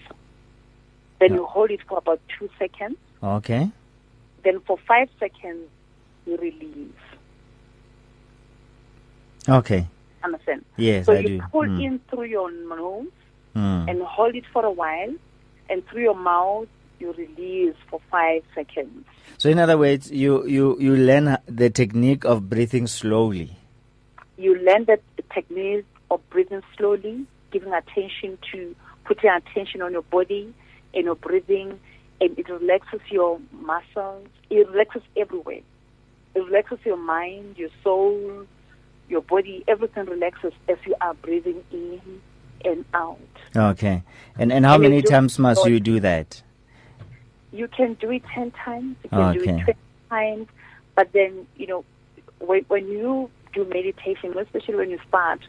Then 1.20 1.32
Yeah. 1.32 1.36
you 1.38 1.46
hold 1.46 1.72
it 1.72 1.82
for 1.88 1.98
about 2.00 2.20
two 2.38 2.50
seconds. 2.60 2.98
Okay. 3.24 3.70
Then 4.44 4.60
for 4.62 4.78
five 4.88 5.10
seconds, 5.20 5.70
you 6.26 6.38
release. 6.38 6.92
Okay. 9.48 9.88
Understand? 10.24 10.66
Yes, 10.78 11.06
so 11.06 11.14
I 11.14 11.20
you 11.20 11.28
do. 11.40 11.42
pull 11.52 11.64
Mm. 11.68 11.84
in 11.84 12.00
through 12.10 12.24
your 12.26 12.52
nose 12.52 13.08
Mm. 13.56 13.90
and 13.90 14.02
hold 14.02 14.36
it 14.36 14.46
for 14.48 14.66
a 14.66 14.72
while, 14.72 15.14
and 15.70 15.86
through 15.88 16.04
your 16.04 16.16
mouth 16.16 16.68
you 17.00 17.14
release 17.14 17.76
for 17.90 18.00
five 18.10 18.44
seconds. 18.54 19.06
So 19.38 19.50
in 19.50 19.60
other 19.60 19.78
words, 19.78 20.12
you 20.12 20.46
you 20.46 20.78
you 20.80 20.96
learn 20.96 21.38
the 21.46 21.70
technique 21.70 22.26
of 22.26 22.50
breathing 22.50 22.88
slowly. 22.88 23.56
You 24.38 24.58
learn 24.58 24.86
the 24.86 25.00
technique 25.34 25.86
of 26.10 26.22
breathing 26.30 26.62
slowly, 26.78 27.26
giving 27.52 27.74
attention 27.74 28.38
to 28.52 28.76
putting 29.06 29.30
attention 29.30 29.82
on 29.82 29.92
your 29.92 30.02
body 30.04 30.54
and 30.94 31.06
your 31.06 31.16
breathing, 31.16 31.80
and 32.22 32.38
it 32.40 32.50
relaxes 32.50 33.02
your 33.10 33.40
muscles. 33.52 34.28
It 34.50 34.70
relaxes 34.70 35.04
everywhere. 35.18 35.62
It 36.34 36.40
relaxes 36.40 36.80
your 36.86 36.98
mind, 36.98 37.58
your 37.58 37.70
soul, 37.84 38.46
your 39.10 39.22
body. 39.22 39.64
Everything 39.68 40.06
relaxes 40.06 40.54
as 40.70 40.78
you 40.86 40.96
are 41.02 41.14
breathing 41.14 41.64
in 41.72 42.22
and 42.64 42.86
out. 42.94 43.20
Okay. 43.56 44.04
And 44.38 44.52
and 44.52 44.66
how 44.66 44.76
And 44.76 44.84
many 44.84 45.02
times 45.02 45.40
must 45.40 45.66
you 45.66 45.80
do 45.80 46.00
that? 46.00 46.42
You 47.52 47.68
can 47.68 47.94
do 47.96 48.12
it 48.12 48.24
10 48.34 48.52
times, 48.52 48.98
you 49.04 49.10
can 49.10 49.34
do 49.34 49.42
Okay. 49.42 49.62
it 49.62 49.64
20 49.64 49.80
times, 50.10 50.48
but 50.96 51.12
then, 51.14 51.48
you 51.56 51.68
know, 51.68 51.86
when, 52.40 52.64
when 52.68 52.88
you 52.88 53.30
do 53.54 53.64
meditation, 53.66 54.38
especially 54.38 54.76
when 54.76 54.90
you 54.90 55.00
start, 55.08 55.40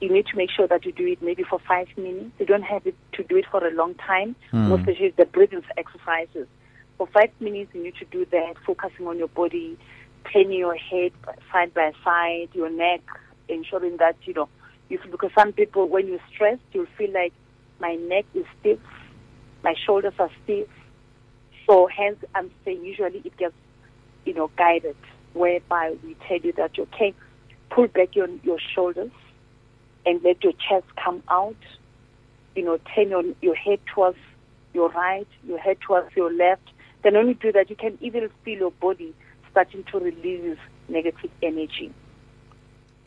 you 0.00 0.10
need 0.12 0.26
to 0.26 0.36
make 0.36 0.50
sure 0.50 0.66
that 0.66 0.84
you 0.84 0.92
do 0.92 1.06
it 1.06 1.22
maybe 1.22 1.42
for 1.44 1.58
five 1.66 1.88
minutes. 1.96 2.30
You 2.38 2.46
don't 2.46 2.62
have 2.62 2.86
it 2.86 2.94
to 3.14 3.22
do 3.24 3.36
it 3.36 3.46
for 3.50 3.66
a 3.66 3.70
long 3.72 3.94
time, 3.94 4.36
hmm. 4.50 4.68
most 4.68 4.80
especially 4.80 5.10
the 5.16 5.26
breathing 5.26 5.62
exercises. 5.76 6.46
For 6.98 7.06
five 7.08 7.30
minutes, 7.40 7.70
you 7.74 7.82
need 7.82 7.94
to 7.96 8.04
do 8.06 8.24
that, 8.26 8.54
focusing 8.66 9.06
on 9.06 9.18
your 9.18 9.28
body, 9.28 9.78
turning 10.32 10.58
your 10.58 10.74
head 10.74 11.12
side 11.52 11.74
by 11.74 11.92
side, 12.04 12.48
your 12.54 12.70
neck, 12.70 13.00
ensuring 13.48 13.96
that, 13.98 14.16
you 14.24 14.34
know, 14.34 14.48
feel, 14.88 15.10
because 15.10 15.30
some 15.34 15.52
people, 15.52 15.88
when 15.88 16.06
you're 16.06 16.20
stressed, 16.32 16.62
you'll 16.72 16.86
feel 16.96 17.12
like 17.12 17.32
my 17.80 17.94
neck 17.94 18.24
is 18.34 18.44
stiff, 18.60 18.78
my 19.62 19.74
shoulders 19.86 20.14
are 20.18 20.30
stiff. 20.44 20.68
So 21.66 21.86
hence, 21.86 22.18
I'm 22.34 22.50
saying 22.64 22.84
usually 22.84 23.22
it 23.24 23.36
gets, 23.36 23.54
you 24.24 24.34
know, 24.34 24.50
guided, 24.56 24.96
whereby 25.34 25.96
we 26.02 26.16
tell 26.26 26.38
you 26.38 26.52
that, 26.52 26.78
okay, 26.78 27.14
pull 27.70 27.88
back 27.88 28.16
your, 28.16 28.28
your 28.42 28.58
shoulders 28.74 29.12
and 30.06 30.22
let 30.22 30.42
your 30.42 30.54
chest 30.54 30.86
come 31.02 31.22
out. 31.28 31.56
You 32.56 32.64
know, 32.64 32.78
turn 32.94 33.10
your, 33.10 33.22
your 33.40 33.54
head 33.54 33.80
towards 33.94 34.18
your 34.72 34.88
right, 34.90 35.28
your 35.46 35.58
head 35.58 35.80
towards 35.80 36.16
your 36.16 36.32
left. 36.32 36.62
Then 37.02 37.14
when 37.14 37.28
you 37.28 37.34
do 37.34 37.52
that, 37.52 37.70
you 37.70 37.76
can 37.76 37.98
even 38.00 38.28
feel 38.44 38.58
your 38.58 38.70
body 38.72 39.14
starting 39.50 39.84
to 39.92 39.98
release 39.98 40.58
negative 40.88 41.30
energy. 41.42 41.92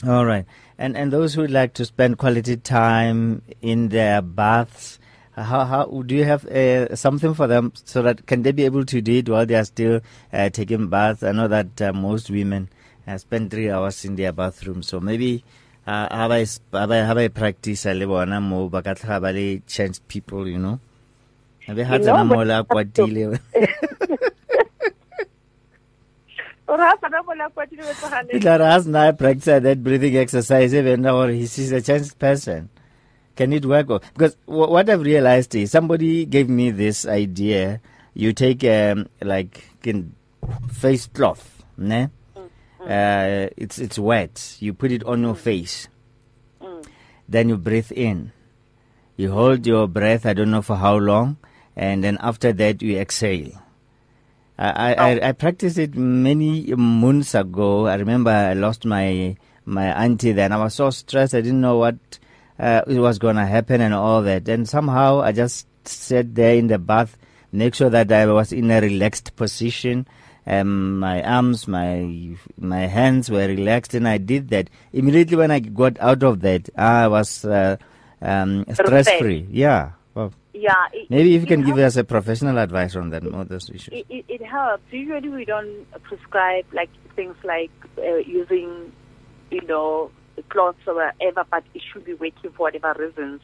All 0.08 0.26
right. 0.26 0.46
And 0.82 0.98
and 0.98 1.14
those 1.14 1.36
who 1.36 1.46
like 1.46 1.74
to 1.78 1.86
spend 1.86 2.18
quality 2.18 2.58
time 2.58 3.44
in 3.62 3.90
their 3.90 4.20
baths, 4.24 4.98
how 5.38 5.64
how 5.64 5.86
do 5.86 6.16
you 6.16 6.24
have 6.26 6.42
uh, 6.50 6.96
something 6.96 7.36
for 7.36 7.46
them 7.46 7.72
so 7.86 8.02
that 8.02 8.26
can 8.26 8.42
they 8.42 8.52
be 8.52 8.66
able 8.66 8.84
to 8.86 9.00
do 9.00 9.14
it 9.22 9.30
while 9.30 9.46
they 9.46 9.54
are 9.62 9.64
still 9.66 10.02
uh, 10.34 10.50
taking 10.50 10.88
baths? 10.90 11.22
I 11.22 11.34
know 11.34 11.48
that 11.48 11.80
uh, 11.82 11.94
most 11.94 12.32
women 12.32 12.68
uh, 13.06 13.18
spend 13.20 13.52
three 13.52 13.70
hours 13.70 14.04
in 14.06 14.16
their 14.16 14.32
bathroom, 14.34 14.82
so 14.82 15.00
maybe. 15.00 15.44
Uh, 15.86 16.08
how 16.16 16.32
I 16.32 16.46
how 16.72 16.92
I 16.92 17.02
how 17.02 17.18
I 17.18 17.28
practice 17.28 17.86
a 17.88 17.94
le 17.94 18.06
bona 18.06 18.40
mo 18.40 18.70
ba 18.70 18.82
ka 18.84 18.94
tlhaga 18.94 19.34
ba 19.34 19.62
change 19.68 20.00
people, 20.08 20.48
you 20.48 20.60
know. 20.60 20.80
Ebe 21.68 21.86
ha 21.86 21.96
You 21.96 22.02
tsena 22.02 22.22
know, 22.26 22.26
mo 22.26 22.38
when 22.38 23.88
la 26.78 26.94
it 26.94 27.02
comes 27.02 27.12
to- 27.12 27.94
kwatile. 28.02 28.40
tla 28.42 28.58
re 28.58 28.66
as 28.66 28.88
na 28.88 29.12
practice 29.12 29.62
that 29.64 29.84
breathing 29.84 30.16
exercise 30.18 30.74
even 30.74 31.06
or 31.06 31.30
he's 31.30 31.72
a 31.72 31.82
changed 31.82 32.18
person. 32.20 32.70
Can 33.36 33.54
it 33.54 33.66
work? 33.66 33.88
Because 34.14 34.36
what 34.46 34.90
i've 34.90 35.02
realized 35.02 35.56
is 35.56 35.72
somebody 35.72 36.26
gave 36.26 36.50
me 36.50 36.72
this 36.72 37.06
idea. 37.06 37.80
You 38.14 38.34
take 38.34 38.64
um, 38.66 39.08
like 39.22 39.64
face 40.72 41.08
cloth 41.08 41.64
ne? 41.78 42.10
Uh, 42.82 43.48
it's 43.58 43.78
it's 43.80 43.98
wet. 44.00 44.58
You 44.60 44.74
put 44.74 44.92
it 44.92 45.04
on 45.06 45.22
your 45.24 45.36
face. 45.36 45.88
Then 47.30 47.48
you 47.50 47.58
breathe 47.58 47.92
in. 47.94 48.32
You 49.16 49.32
hold 49.32 49.68
your 49.68 49.88
breath 49.88 50.26
i 50.26 50.34
don't 50.34 50.50
know 50.50 50.64
for 50.64 50.76
how 50.78 50.98
long 50.98 51.38
and 51.76 52.04
then 52.04 52.18
after 52.22 52.52
that 52.54 52.82
you 52.82 52.98
exhale 52.98 53.52
I, 54.62 54.94
I, 54.94 54.94
I, 54.94 55.30
I 55.30 55.32
practiced 55.32 55.80
it 55.80 55.96
many 55.96 56.72
months 56.76 57.34
ago. 57.34 57.88
I 57.88 57.96
remember 57.96 58.30
I 58.30 58.54
lost 58.54 58.86
my 58.86 59.36
my 59.66 59.88
auntie 60.04 60.34
then. 60.34 60.52
I 60.52 60.58
was 60.58 60.76
so 60.76 60.92
stressed. 60.92 61.34
I 61.34 61.42
didn't 61.42 61.62
know 61.62 61.78
what 61.78 61.96
uh, 62.60 62.84
was 62.88 63.18
going 63.18 63.38
to 63.38 63.46
happen 63.46 63.82
and 63.82 63.94
all 63.94 64.22
that. 64.22 64.48
And 64.48 64.70
somehow 64.70 65.22
I 65.22 65.32
just 65.32 65.66
sat 65.88 66.36
there 66.36 66.56
in 66.56 66.68
the 66.68 66.78
bath, 66.78 67.18
make 67.52 67.74
sure 67.74 67.90
that 67.90 68.12
I 68.12 68.28
was 68.28 68.54
in 68.54 68.70
a 68.70 68.80
relaxed 68.82 69.36
position. 69.36 70.08
Um, 70.46 71.00
my 71.00 71.24
arms, 71.24 71.68
my 71.68 72.36
my 72.60 72.86
hands 72.86 73.32
were 73.32 73.48
relaxed, 73.48 73.96
and 73.96 74.08
I 74.08 74.20
did 74.20 74.50
that. 74.50 74.70
Immediately 74.94 75.38
when 75.38 75.50
I 75.50 75.60
got 75.60 76.00
out 76.00 76.22
of 76.22 76.42
that, 76.42 76.70
I 76.78 77.08
was 77.08 77.46
uh, 77.46 77.78
um, 78.22 78.66
stress 78.74 79.10
free. 79.18 79.48
Yeah. 79.50 79.94
Yeah. 80.54 80.74
It, 80.94 81.10
maybe 81.10 81.36
if 81.36 81.42
you 81.42 81.48
can 81.48 81.64
give 81.64 81.78
us 81.78 81.96
a 81.96 82.04
professional 82.04 82.58
advice 82.58 82.96
on 82.96 83.10
that, 83.12 83.26
on 83.26 83.48
those 83.48 83.70
issues. 83.70 83.90
It, 83.92 84.06
it, 84.10 84.26
it 84.28 84.46
helps. 84.46 84.84
Usually, 84.92 85.30
we 85.30 85.46
don't 85.46 85.86
prescribe 86.04 86.66
like 86.74 86.90
things 87.16 87.36
like 87.44 87.72
uh, 87.98 88.18
using, 88.18 88.92
you 89.50 89.62
know, 89.68 90.12
cloths 90.50 90.80
or 90.88 90.96
whatever, 90.96 91.46
but 91.50 91.64
it 91.74 91.82
should 91.92 92.06
be 92.06 92.14
working 92.14 92.52
for 92.52 92.64
whatever 92.64 92.96
reasons. 93.00 93.42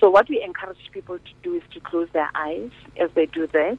So 0.00 0.10
what 0.10 0.28
we 0.28 0.42
encourage 0.42 0.90
people 0.92 1.18
to 1.18 1.30
do 1.42 1.54
is 1.54 1.62
to 1.72 1.80
close 1.80 2.08
their 2.12 2.30
eyes 2.34 2.70
as 3.00 3.10
they 3.14 3.26
do 3.26 3.46
that 3.46 3.78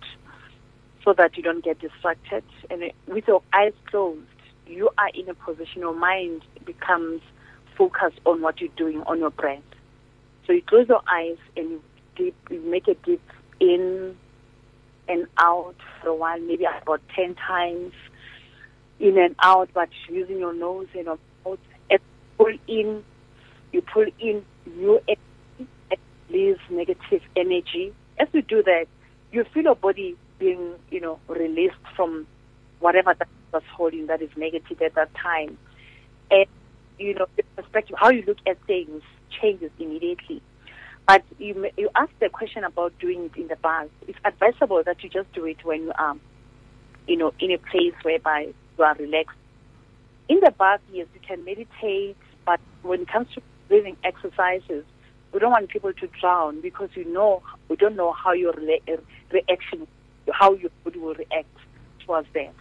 so 1.03 1.13
that 1.13 1.37
you 1.37 1.43
don't 1.43 1.63
get 1.63 1.79
distracted. 1.79 2.43
And 2.69 2.91
with 3.07 3.27
your 3.27 3.43
eyes 3.53 3.73
closed, 3.85 4.21
you 4.65 4.89
are 4.97 5.09
in 5.13 5.29
a 5.29 5.33
position, 5.35 5.81
your 5.81 5.93
mind 5.93 6.41
becomes 6.65 7.21
focused 7.77 8.19
on 8.25 8.41
what 8.41 8.59
you're 8.59 8.69
doing 8.75 9.03
on 9.03 9.19
your 9.19 9.29
breath. 9.29 9.61
So 10.47 10.53
you 10.53 10.61
close 10.63 10.87
your 10.87 11.01
eyes 11.07 11.37
and 11.55 11.69
you, 11.69 11.83
deep, 12.15 12.35
you 12.49 12.61
make 12.61 12.87
a 12.87 12.95
deep 12.95 13.21
in 13.59 14.15
and 15.07 15.27
out 15.37 15.75
for 16.01 16.09
a 16.09 16.15
while, 16.15 16.39
maybe 16.39 16.65
about 16.81 17.01
10 17.15 17.35
times 17.35 17.93
in 18.99 19.17
and 19.17 19.35
out, 19.39 19.69
but 19.73 19.89
using 20.09 20.39
your 20.39 20.53
nose 20.53 20.87
and 20.93 21.05
your 21.05 21.19
mouth. 21.45 21.59
And 21.89 21.99
pull 22.37 22.53
in, 22.67 23.03
you 23.71 23.81
pull 23.81 24.05
in 24.19 24.43
new 24.65 25.01
energy, 25.07 25.69
release 26.29 26.59
negative 26.69 27.21
energy. 27.35 27.93
As 28.17 28.27
you 28.33 28.41
do 28.41 28.63
that, 28.63 28.87
you 29.31 29.43
feel 29.53 29.63
your 29.63 29.75
body 29.75 30.15
being, 30.39 30.73
you 30.89 31.01
know, 31.01 31.19
released 31.27 31.75
from 31.95 32.25
whatever 32.79 33.13
that 33.13 33.27
was 33.53 33.63
holding 33.73 34.07
that 34.07 34.21
is 34.21 34.29
negative 34.35 34.81
at 34.81 34.95
that 34.95 35.13
time. 35.15 35.57
And, 36.31 36.45
you 36.97 37.13
know, 37.13 37.27
the 37.35 37.43
perspective, 37.55 37.95
how 37.99 38.09
you 38.09 38.23
look 38.25 38.37
at 38.47 38.57
things 38.65 39.01
changes 39.41 39.71
immediately. 39.79 40.41
But 41.07 41.23
you, 41.37 41.69
you 41.77 41.89
asked 41.95 42.19
the 42.19 42.29
question 42.29 42.63
about 42.63 42.97
doing 42.99 43.25
it 43.25 43.39
in 43.39 43.47
the 43.47 43.55
bath. 43.57 43.89
It's 44.07 44.17
advisable 44.25 44.81
that 44.85 45.03
you 45.03 45.09
just 45.09 45.31
do 45.33 45.45
it 45.45 45.63
when 45.63 45.83
you 45.83 45.91
are, 45.97 46.15
you 47.07 47.17
know, 47.17 47.31
in 47.39 47.51
a 47.51 47.57
place 47.57 47.93
whereby 48.01 48.53
you 48.77 48.83
are 48.83 48.95
relaxed. 48.95 49.37
In 50.29 50.39
the 50.39 50.51
bath, 50.51 50.81
yes, 50.91 51.07
you 51.13 51.19
can 51.27 51.45
meditate, 51.45 52.17
but 52.45 52.59
when 52.81 53.01
it 53.01 53.07
comes 53.07 53.27
to 53.35 53.41
breathing 53.67 53.97
exercises, 54.03 54.83
we 55.31 55.39
don't 55.39 55.51
want 55.51 55.69
people 55.69 55.93
to 55.93 56.07
drown 56.19 56.61
because 56.61 56.89
you 56.95 57.05
know 57.05 57.43
we 57.69 57.75
don't 57.75 57.95
know 57.95 58.11
how 58.11 58.31
your 58.33 58.53
re- 58.53 58.81
uh, 58.87 58.97
reaction, 59.31 59.85
how 60.31 60.53
your 60.53 60.71
body 60.83 60.97
will 60.97 61.13
react 61.13 61.49
towards 62.05 62.27
that. 62.33 62.53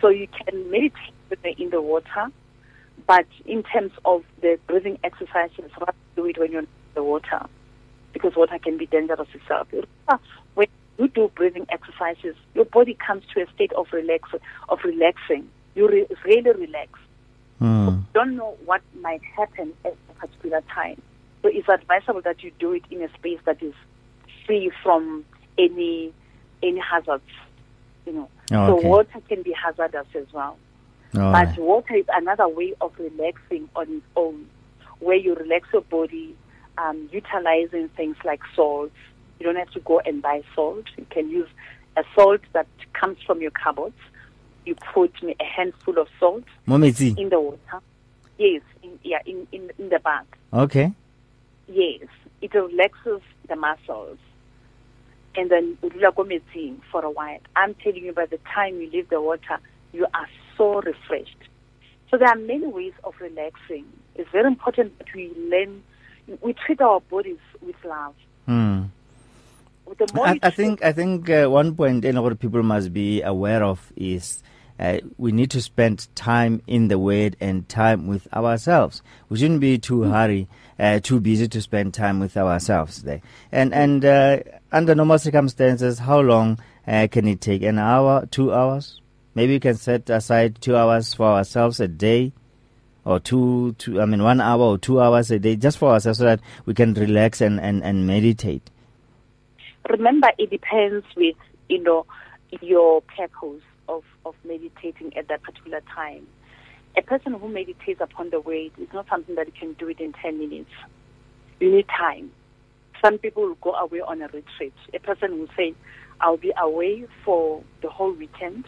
So 0.00 0.08
you 0.08 0.28
can 0.28 0.70
meditate 0.70 1.58
in 1.58 1.70
the 1.70 1.80
water, 1.80 2.26
but 3.06 3.26
in 3.46 3.62
terms 3.62 3.92
of 4.04 4.24
the 4.42 4.58
breathing 4.66 4.98
exercises, 5.02 5.70
do 6.16 6.26
it 6.26 6.38
when 6.38 6.52
you're 6.52 6.62
the 6.98 7.04
water 7.04 7.46
because 8.12 8.34
water 8.34 8.58
can 8.58 8.76
be 8.76 8.86
dangerous 8.86 9.28
itself. 9.32 9.68
When 10.54 10.66
you 10.98 11.06
do 11.08 11.30
breathing 11.36 11.66
exercises, 11.70 12.34
your 12.54 12.64
body 12.64 12.94
comes 13.06 13.22
to 13.34 13.42
a 13.42 13.46
state 13.54 13.72
of 13.74 13.86
relax 13.92 14.30
of 14.68 14.78
relaxing. 14.84 15.48
You 15.76 15.88
re- 15.88 16.06
really 16.24 16.50
relax. 16.50 16.90
Hmm. 17.60 17.88
You 17.88 18.04
don't 18.14 18.36
know 18.36 18.56
what 18.64 18.82
might 19.00 19.22
happen 19.36 19.72
at 19.84 19.94
a 20.10 20.12
particular 20.14 20.60
time. 20.74 21.00
So 21.42 21.48
it's 21.48 21.68
advisable 21.68 22.22
that 22.22 22.42
you 22.42 22.50
do 22.58 22.72
it 22.72 22.82
in 22.90 23.00
a 23.02 23.08
space 23.14 23.38
that 23.44 23.62
is 23.62 23.74
free 24.44 24.72
from 24.82 25.24
any 25.56 26.12
any 26.64 26.80
hazards. 26.80 27.30
You 28.06 28.12
know, 28.14 28.28
oh, 28.52 28.56
Okay. 28.72 28.82
so 28.82 28.88
water 28.88 29.20
can 29.28 29.42
be 29.42 29.52
hazardous 29.52 30.06
as 30.16 30.26
well. 30.32 30.56
All 31.14 31.32
But 31.32 31.46
right. 31.46 31.58
water 31.58 31.94
is 31.94 32.06
another 32.12 32.48
way 32.48 32.74
of 32.80 32.90
relaxing 32.98 33.68
on 33.76 33.86
its 33.98 34.06
own, 34.16 34.46
where 34.98 35.16
you 35.16 35.34
relax 35.36 35.68
your 35.72 35.82
body, 35.82 36.34
um, 36.80 37.08
utilizing 37.12 37.88
things 37.90 38.16
like 38.24 38.40
salt. 38.54 38.92
You 39.38 39.46
don't 39.46 39.56
have 39.56 39.70
to 39.72 39.80
go 39.80 40.00
and 40.00 40.22
buy 40.22 40.42
salt. 40.54 40.84
You 40.96 41.06
can 41.10 41.28
use 41.28 41.48
a 41.96 42.04
salt 42.14 42.40
that 42.52 42.66
comes 42.92 43.18
from 43.26 43.40
your 43.40 43.50
cupboards. 43.50 43.96
You 44.64 44.76
put 44.94 45.12
a 45.22 45.44
handful 45.44 45.98
of 45.98 46.08
salt 46.20 46.44
in 47.16 47.28
the 47.30 47.40
water. 47.40 47.80
Yes, 48.38 48.62
in, 48.82 48.98
yeah, 49.02 49.18
in, 49.26 49.46
in, 49.52 49.70
in 49.78 49.88
the 49.88 49.98
bath. 49.98 50.26
Okay. 50.52 50.92
Yes, 51.66 52.06
it 52.40 52.54
relaxes 52.54 53.20
the 53.48 53.56
muscles. 53.56 54.18
And 55.36 55.50
then 55.50 55.78
metsing 55.80 56.80
for 56.90 57.04
a 57.04 57.10
while. 57.10 57.38
I'm 57.54 57.74
telling 57.74 58.04
you, 58.04 58.12
by 58.12 58.26
the 58.26 58.38
time 58.54 58.80
you 58.80 58.90
leave 58.90 59.08
the 59.08 59.20
water, 59.20 59.58
you 59.92 60.06
are 60.12 60.28
so 60.56 60.80
refreshed. 60.80 61.36
So 62.10 62.16
there 62.16 62.28
are 62.28 62.36
many 62.36 62.66
ways 62.66 62.94
of 63.04 63.14
relaxing. 63.20 63.84
It's 64.14 64.30
very 64.30 64.46
important 64.46 64.98
that 64.98 65.08
we 65.14 65.32
learn, 65.36 65.82
we 66.40 66.52
treat 66.52 66.80
our 66.80 67.00
bodies 67.00 67.38
with 67.60 67.76
love. 67.84 68.14
Hmm. 68.46 68.84
I, 70.14 70.38
I 70.42 70.50
think 70.50 70.84
I 70.84 70.92
think 70.92 71.30
uh, 71.30 71.48
one 71.48 71.74
point 71.74 72.04
a 72.04 72.12
lot 72.12 72.32
of 72.32 72.38
people 72.38 72.62
must 72.62 72.92
be 72.92 73.22
aware 73.22 73.64
of 73.64 73.92
is 73.96 74.42
uh, 74.78 74.98
we 75.16 75.32
need 75.32 75.50
to 75.50 75.60
spend 75.62 76.14
time 76.14 76.62
in 76.66 76.88
the 76.88 76.98
Word 76.98 77.36
and 77.40 77.68
time 77.68 78.06
with 78.06 78.32
ourselves. 78.32 79.02
We 79.28 79.38
shouldn't 79.38 79.60
be 79.60 79.78
too 79.78 80.02
hurry, 80.02 80.46
uh, 80.78 81.00
too 81.00 81.20
busy 81.20 81.48
to 81.48 81.60
spend 81.62 81.94
time 81.94 82.20
with 82.20 82.36
ourselves 82.36 83.02
there. 83.02 83.22
And 83.50 83.72
and 83.74 84.04
uh, 84.04 84.40
under 84.70 84.94
normal 84.94 85.18
circumstances, 85.18 85.98
how 85.98 86.20
long 86.20 86.58
uh, 86.86 87.08
can 87.10 87.26
it 87.26 87.40
take? 87.40 87.62
An 87.62 87.78
hour, 87.78 88.26
two 88.26 88.52
hours? 88.52 89.00
Maybe 89.34 89.54
we 89.54 89.60
can 89.60 89.76
set 89.76 90.10
aside 90.10 90.60
two 90.60 90.76
hours 90.76 91.14
for 91.14 91.26
ourselves 91.26 91.80
a 91.80 91.88
day. 91.88 92.32
Or 93.08 93.18
two, 93.18 93.74
two, 93.78 94.02
I 94.02 94.04
mean, 94.04 94.22
one 94.22 94.38
hour 94.38 94.60
or 94.60 94.76
two 94.76 95.00
hours 95.00 95.30
a 95.30 95.38
day 95.38 95.56
just 95.56 95.78
for 95.78 95.92
ourselves 95.92 96.18
so 96.18 96.26
that 96.26 96.40
we 96.66 96.74
can 96.74 96.92
relax 96.92 97.40
and, 97.40 97.58
and, 97.58 97.82
and 97.82 98.06
meditate. 98.06 98.68
remember 99.88 100.28
it 100.36 100.50
depends 100.50 101.06
with 101.16 101.36
you 101.70 101.82
know 101.82 102.04
your 102.60 103.00
purpose 103.02 103.62
of, 103.88 104.04
of 104.26 104.34
meditating 104.44 105.16
at 105.16 105.28
that 105.28 105.42
particular 105.42 105.80
time. 105.94 106.26
A 106.98 107.02
person 107.02 107.32
who 107.32 107.48
meditates 107.48 108.00
upon 108.02 108.28
the 108.28 108.40
word 108.40 108.72
is 108.78 108.88
not 108.92 109.08
something 109.08 109.34
that 109.36 109.46
you 109.46 109.52
can 109.58 109.72
do 109.74 109.88
it 109.88 110.00
in 110.00 110.12
ten 110.12 110.38
minutes. 110.38 110.70
You 111.60 111.74
need 111.74 111.86
time. 111.88 112.30
Some 113.02 113.16
people 113.16 113.44
will 113.44 113.54
go 113.54 113.72
away 113.74 114.00
on 114.00 114.20
a 114.20 114.26
retreat. 114.26 114.74
A 114.92 114.98
person 114.98 115.38
will 115.38 115.48
say, 115.56 115.74
I'll 116.20 116.36
be 116.36 116.52
away 116.60 117.06
for 117.24 117.62
the 117.80 117.88
whole 117.88 118.12
weekend. 118.12 118.66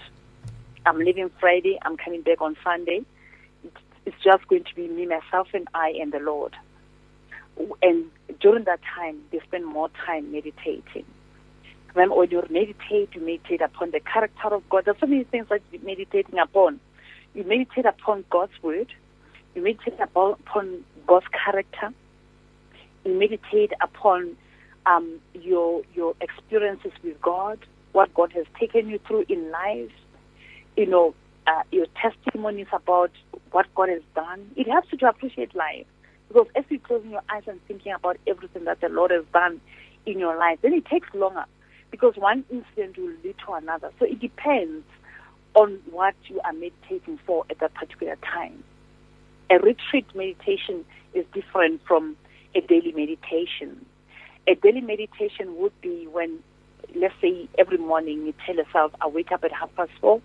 I'm 0.87 0.98
leaving 0.98 1.31
Friday, 1.40 1.79
I'm 1.83 1.98
coming 1.98 2.22
back 2.22 2.40
on 2.40 2.57
Sunday. 2.64 3.05
It's, 4.07 4.17
just 4.25 4.47
going 4.49 4.65
to 4.65 4.75
be 4.75 4.89
me, 4.89 5.07
myself, 5.07 5.49
and 5.53 5.69
I 5.75 5.91
and 6.01 6.13
the 6.13 6.21
Lord 6.21 6.57
and 7.83 8.05
during 8.41 8.65
that 8.65 8.81
time, 8.95 9.19
they 9.31 9.41
spend 9.41 9.67
more 9.67 9.91
time 10.07 10.33
meditating. 10.33 11.05
Remember, 11.95 12.17
when 12.17 12.31
you 12.31 12.43
meditate, 12.49 13.11
you 13.15 13.21
meditate 13.21 13.61
upon 13.61 13.91
the 13.91 14.01
character 14.01 14.49
of 14.49 14.69
God. 14.69 14.85
There's 14.85 14.99
so 15.01 15.07
many 15.07 15.25
things 15.25 15.47
that 15.51 15.61
you're 15.73 15.83
meditating 15.83 16.39
upon. 16.39 16.81
You 17.35 17.45
meditate 17.45 17.85
upon 17.85 18.25
God's 18.31 18.53
word. 18.63 18.93
You 19.55 19.63
meditate 19.63 19.99
upon, 20.01 20.33
upon 20.47 20.85
God's 21.07 21.27
character. 21.29 21.93
You 23.05 23.19
meditate 23.19 23.73
upon 23.81 24.37
um, 24.87 25.21
your 25.35 25.83
your 25.95 26.15
experiences 26.21 26.93
with 27.03 27.21
God, 27.21 27.59
what 27.93 28.15
God 28.15 28.33
has 28.33 28.47
taken 28.59 28.89
you 28.89 29.01
through 29.07 29.27
in 29.29 29.51
life. 29.51 29.91
You 30.77 30.87
know, 30.87 31.15
uh, 31.51 31.63
your 31.73 31.87
testimonies 32.01 32.69
about 32.73 33.11
what 33.51 33.67
God 33.75 33.89
has 33.89 34.03
done. 34.15 34.51
It 34.57 34.69
helps 34.69 34.89
you 34.93 34.99
to 34.99 35.09
appreciate 35.09 35.55
life. 35.55 35.87
Because 36.29 36.47
as 36.55 36.65
you're 36.69 36.81
closing 36.81 37.11
your 37.11 37.23
eyes 37.29 37.43
and 37.49 37.61
thinking 37.67 37.93
about 37.93 38.19
everything 38.27 38.65
that 38.65 38.81
the 38.81 38.89
Lord 38.89 39.11
has 39.11 39.25
done 39.33 39.61
in 40.07 40.19
your 40.21 40.37
life, 40.39 40.59
then 40.63 40.73
it 40.73 40.87
takes 40.87 41.09
longer 41.13 41.45
because 41.91 42.15
one 42.17 42.45
incident 42.51 42.97
will 42.97 43.13
lead 43.25 43.35
to 43.47 43.53
another. 43.53 43.91
So 43.99 44.07
it 44.07 44.21
depends 44.21 44.85
on 45.55 45.81
what 45.91 46.15
you 46.27 46.41
are 46.45 46.53
meditating 46.53 47.19
for 47.27 47.45
at 47.51 47.59
that 47.59 47.75
particular 47.75 48.17
time. 48.17 48.63
A 49.51 49.59
retreat 49.59 50.07
meditation 50.15 50.85
is 51.15 51.27
different 51.35 51.81
from 51.85 52.17
a 52.55 52.61
daily 52.61 52.93
meditation. 52.93 53.85
A 54.47 54.55
daily 54.55 54.81
meditation 54.81 55.57
would 55.57 55.79
be 55.81 56.07
when, 56.07 56.39
let's 56.95 57.15
say, 57.21 57.49
every 57.59 57.79
morning 57.79 58.27
you 58.27 58.35
tell 58.47 58.55
yourself, 58.55 58.93
I 59.01 59.09
wake 59.09 59.33
up 59.33 59.43
at 59.43 59.51
half 59.51 59.75
past 59.75 59.91
four, 60.01 60.23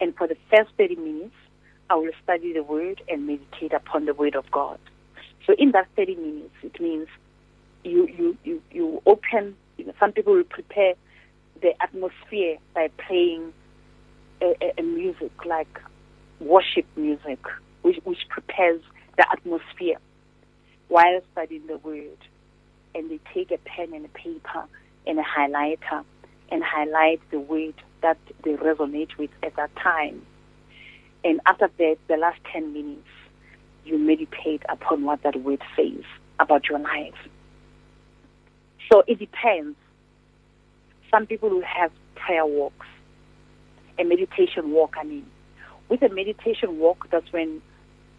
and 0.00 0.16
for 0.16 0.26
the 0.26 0.36
first 0.50 0.70
30 0.78 0.96
minutes, 0.96 1.34
I 1.88 1.94
will 1.96 2.12
study 2.22 2.52
the 2.52 2.62
Word 2.62 3.02
and 3.08 3.26
meditate 3.26 3.72
upon 3.72 4.06
the 4.06 4.14
Word 4.14 4.34
of 4.34 4.50
God. 4.50 4.78
So 5.46 5.54
in 5.58 5.72
that 5.72 5.88
30 5.96 6.16
minutes, 6.16 6.54
it 6.62 6.80
means 6.80 7.08
you, 7.84 8.06
you, 8.06 8.36
you, 8.44 8.62
you 8.70 9.02
open, 9.06 9.56
you 9.76 9.86
know, 9.86 9.92
some 9.98 10.12
people 10.12 10.34
will 10.34 10.44
prepare 10.44 10.94
the 11.60 11.72
atmosphere 11.82 12.56
by 12.74 12.88
playing 13.06 13.52
a, 14.40 14.54
a, 14.62 14.72
a 14.78 14.82
music 14.82 15.32
like 15.44 15.80
worship 16.40 16.86
music, 16.96 17.40
which, 17.82 17.98
which 18.04 18.28
prepares 18.28 18.80
the 19.16 19.30
atmosphere 19.30 19.96
while 20.88 21.20
studying 21.32 21.66
the 21.66 21.78
word. 21.78 22.18
And 22.94 23.10
they 23.10 23.20
take 23.34 23.50
a 23.50 23.58
pen 23.58 23.92
and 23.94 24.04
a 24.04 24.08
paper 24.08 24.64
and 25.06 25.18
a 25.18 25.22
highlighter 25.22 26.04
and 26.50 26.62
highlight 26.62 27.20
the 27.30 27.40
word 27.40 27.74
that 28.02 28.18
they 28.44 28.52
resonate 28.52 29.16
with 29.18 29.30
at 29.42 29.56
that 29.56 29.74
time. 29.76 30.24
And 31.24 31.40
after 31.46 31.68
that, 31.78 31.96
the 32.08 32.16
last 32.16 32.40
10 32.52 32.72
minutes, 32.72 33.08
you 33.84 33.98
meditate 33.98 34.62
upon 34.68 35.04
what 35.04 35.22
that 35.22 35.36
word 35.36 35.62
says 35.76 36.04
about 36.38 36.68
your 36.68 36.78
life. 36.78 37.14
So 38.90 39.02
it 39.06 39.18
depends. 39.18 39.76
Some 41.10 41.26
people 41.26 41.50
will 41.50 41.62
have 41.62 41.92
prayer 42.14 42.46
walks, 42.46 42.86
a 43.98 44.04
meditation 44.04 44.70
walk, 44.70 44.94
I 44.98 45.04
mean. 45.04 45.26
With 45.88 46.02
a 46.02 46.08
meditation 46.08 46.78
walk, 46.78 47.08
that's 47.10 47.32
when 47.32 47.60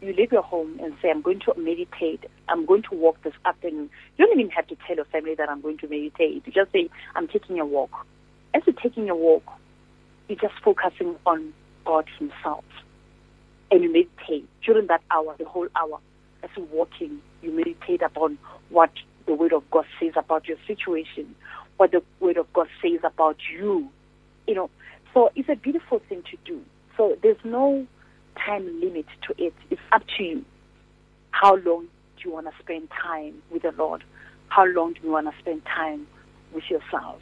you 0.01 0.13
leave 0.13 0.31
your 0.31 0.41
home 0.41 0.79
and 0.83 0.93
say, 1.01 1.09
I'm 1.09 1.21
going 1.21 1.39
to 1.41 1.53
meditate, 1.57 2.25
I'm 2.49 2.65
going 2.65 2.83
to 2.83 2.95
walk 2.95 3.21
this 3.23 3.33
afternoon. 3.45 3.89
You 4.17 4.25
don't 4.25 4.39
even 4.39 4.51
have 4.51 4.67
to 4.67 4.75
tell 4.87 4.95
your 4.95 5.05
family 5.05 5.35
that 5.35 5.47
I'm 5.49 5.61
going 5.61 5.77
to 5.79 5.87
meditate. 5.87 6.43
You 6.45 6.51
just 6.51 6.71
say, 6.71 6.89
I'm 7.15 7.27
taking 7.27 7.59
a 7.59 7.65
walk. 7.65 8.05
As 8.53 8.63
you're 8.65 8.75
taking 8.81 9.09
a 9.09 9.15
walk, 9.15 9.43
you're 10.27 10.39
just 10.39 10.53
focusing 10.63 11.15
on 11.25 11.53
God 11.85 12.05
Himself. 12.19 12.65
And 13.69 13.83
you 13.83 13.91
meditate 13.91 14.47
during 14.65 14.87
that 14.87 15.01
hour, 15.09 15.35
the 15.37 15.45
whole 15.45 15.67
hour. 15.75 15.99
As 16.43 16.49
you're 16.57 16.65
walking, 16.65 17.21
you 17.41 17.51
meditate 17.51 18.01
upon 18.01 18.37
what 18.69 18.91
the 19.25 19.33
Word 19.33 19.53
of 19.53 19.69
God 19.71 19.85
says 19.99 20.13
about 20.15 20.47
your 20.47 20.57
situation, 20.67 21.35
what 21.77 21.91
the 21.91 22.03
Word 22.19 22.37
of 22.37 22.51
God 22.53 22.67
says 22.81 22.99
about 23.03 23.37
you. 23.51 23.89
You 24.47 24.55
know, 24.55 24.69
so 25.13 25.29
it's 25.35 25.49
a 25.49 25.55
beautiful 25.55 26.01
thing 26.09 26.23
to 26.31 26.37
do. 26.45 26.61
So 26.97 27.17
there's 27.21 27.37
no 27.43 27.87
time 28.45 28.81
limit 28.81 29.05
to 29.27 29.43
it. 29.43 29.53
It's 29.69 29.81
up 29.91 30.03
to 30.17 30.23
you. 30.23 30.45
How 31.31 31.55
long 31.55 31.87
do 32.17 32.29
you 32.29 32.31
want 32.31 32.47
to 32.47 32.53
spend 32.61 32.89
time 32.89 33.41
with 33.51 33.63
the 33.63 33.71
Lord? 33.71 34.03
How 34.49 34.65
long 34.65 34.93
do 34.93 34.99
you 35.03 35.11
want 35.11 35.27
to 35.27 35.33
spend 35.39 35.63
time 35.65 36.07
with 36.53 36.63
yourself? 36.69 37.21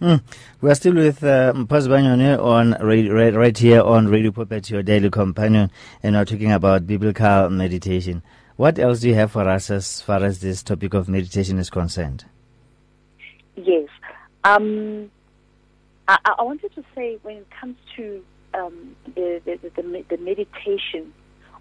Mm. 0.00 0.22
We 0.60 0.70
are 0.70 0.74
still 0.76 0.94
with 0.94 1.24
uh, 1.24 1.52
Mpho 1.54 1.66
Sibanyoni 1.66 2.38
on 2.40 2.76
right, 2.80 3.34
right 3.34 3.58
here 3.58 3.82
on 3.82 4.06
Radio 4.06 4.30
Pulpit, 4.30 4.70
your 4.70 4.84
daily 4.84 5.10
companion, 5.10 5.72
and 6.04 6.14
we're 6.14 6.24
talking 6.24 6.52
about 6.52 6.86
biblical 6.86 7.50
meditation. 7.50 8.22
What 8.54 8.78
else 8.78 9.00
do 9.00 9.08
you 9.08 9.16
have 9.16 9.32
for 9.32 9.48
us 9.48 9.70
as 9.70 10.00
far 10.00 10.22
as 10.22 10.40
this 10.40 10.62
topic 10.62 10.94
of 10.94 11.08
meditation 11.08 11.58
is 11.58 11.68
concerned? 11.68 12.26
Yes. 13.56 13.88
Um, 14.44 15.10
I, 16.06 16.18
I 16.38 16.42
wanted 16.44 16.72
to 16.76 16.84
say 16.94 17.18
when 17.22 17.38
it 17.38 17.50
comes 17.50 17.76
to 17.96 18.24
um, 18.54 18.94
the, 19.16 19.42
the, 19.44 19.58
the, 19.74 20.04
the 20.08 20.16
meditation 20.18 21.12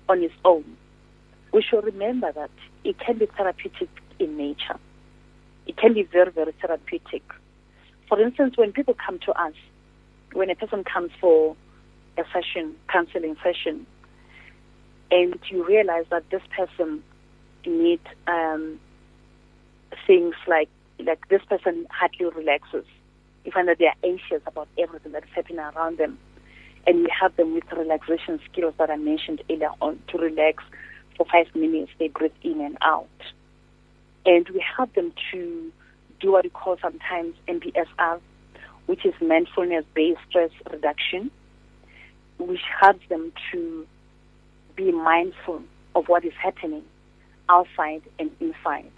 on 0.08 0.22
its 0.22 0.36
own, 0.46 0.78
we 1.52 1.64
should 1.64 1.84
remember 1.84 2.32
that 2.34 2.52
it 2.84 3.00
can 3.00 3.18
be 3.18 3.26
therapeutic 3.26 3.90
in 4.20 4.38
nature. 4.38 4.78
It 5.66 5.76
can 5.76 5.96
be 5.96 6.04
very, 6.04 6.32
very 6.32 6.52
therapeutic. 6.52 7.24
For 8.08 8.22
instance, 8.22 8.58
when 8.58 8.72
people 8.72 8.96
come 8.96 9.20
to 9.26 9.32
us, 9.34 9.54
when 10.34 10.50
a 10.50 10.56
person 10.56 10.84
comes 10.84 11.12
for 11.20 11.56
a 12.18 12.24
session, 12.34 12.76
counseling 12.90 13.36
session, 13.44 13.86
and 15.12 15.40
you 15.50 15.66
realize 15.66 16.06
that 16.10 16.30
this 16.30 16.42
person 16.56 17.04
needs 17.66 18.06
um, 18.28 18.80
things 20.06 20.36
like 20.48 20.70
like 21.00 21.28
this 21.30 21.42
person 21.46 21.86
hardly 21.92 22.26
relaxes. 22.26 22.86
You 23.46 23.52
find 23.52 23.68
that 23.68 23.78
they 23.78 23.86
are 23.86 23.96
anxious 24.04 24.42
about 24.46 24.68
everything 24.78 25.12
that 25.14 25.24
is 25.24 25.30
happening 25.34 25.60
around 25.60 25.98
them, 25.98 26.18
and 26.86 27.00
we 27.00 27.08
help 27.10 27.36
them 27.36 27.54
with 27.54 27.64
relaxation 27.72 28.40
skills 28.52 28.74
that 28.78 28.90
I 28.90 28.98
mentioned 28.98 29.42
earlier 29.50 29.72
on 29.82 30.00
to 30.10 30.18
relax 30.18 30.64
for 31.16 31.26
five 31.32 31.48
minutes. 31.56 31.92
They 32.00 32.08
breathe 32.08 32.32
in 32.42 32.62
and 32.62 32.78
out, 32.82 33.08
and 34.26 34.48
we 34.50 34.64
help 34.76 34.94
them 34.96 35.14
to 35.32 35.72
do 36.20 36.32
what 36.32 36.44
we 36.44 36.50
call 36.50 36.78
sometimes 36.82 37.36
MBSR, 37.48 38.20
which 38.86 39.06
is 39.06 39.14
mindfulness-based 39.22 40.20
stress 40.30 40.52
reduction, 40.72 41.32
which 42.40 42.62
helps 42.80 43.08
them 43.10 43.32
to 43.52 43.86
be 44.76 44.92
mindful 44.92 45.62
of 45.96 46.08
what 46.08 46.24
is 46.24 46.34
happening 46.42 46.84
outside 47.50 48.02
and 48.20 48.32
inside. 48.40 48.92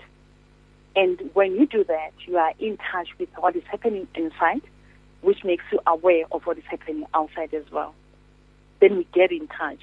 And 0.96 1.30
when 1.34 1.56
you 1.56 1.66
do 1.66 1.84
that, 1.86 2.12
you 2.26 2.38
are 2.38 2.54
in 2.60 2.78
touch 2.92 3.10
with 3.20 3.30
what 3.38 3.56
is 3.56 3.64
happening 3.70 4.08
inside, 4.16 4.62
which 5.22 5.44
makes 5.44 5.64
you 5.72 5.80
aware 5.88 6.26
of 6.32 6.46
what 6.46 6.58
is 6.58 6.64
happening 6.70 7.06
outside 7.14 7.54
as 7.54 7.64
well. 7.72 7.94
Then 8.82 8.98
we 8.98 9.08
get 9.14 9.32
in 9.32 9.48
touch. 9.48 9.82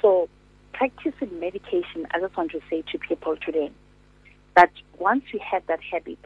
So, 0.00 0.28
practicing 0.72 1.38
meditation, 1.38 2.06
I 2.10 2.20
just 2.20 2.36
want 2.36 2.50
to 2.52 2.60
say 2.68 2.82
to 2.92 2.98
people 2.98 3.36
today 3.36 3.70
that 4.56 4.70
once 4.98 5.24
you 5.32 5.40
have 5.40 5.66
that 5.66 5.80
habit, 5.82 6.18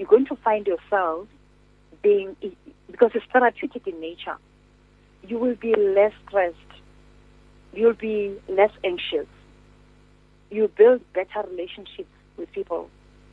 you're 0.00 0.08
going 0.08 0.24
to 0.24 0.36
find 0.36 0.66
yourself 0.66 1.28
being, 2.02 2.34
because 2.90 3.10
it's 3.14 3.26
therapeutic 3.30 3.86
in 3.86 4.00
nature, 4.00 4.38
you 5.28 5.38
will 5.38 5.56
be 5.56 5.74
less 5.74 6.12
stressed, 6.26 6.56
you'll 7.74 7.92
be 7.92 8.34
less 8.48 8.70
anxious, 8.82 9.26
you 10.50 10.68
build 10.68 11.02
better 11.12 11.46
relationships 11.50 12.08
with 12.38 12.50
people 12.52 12.88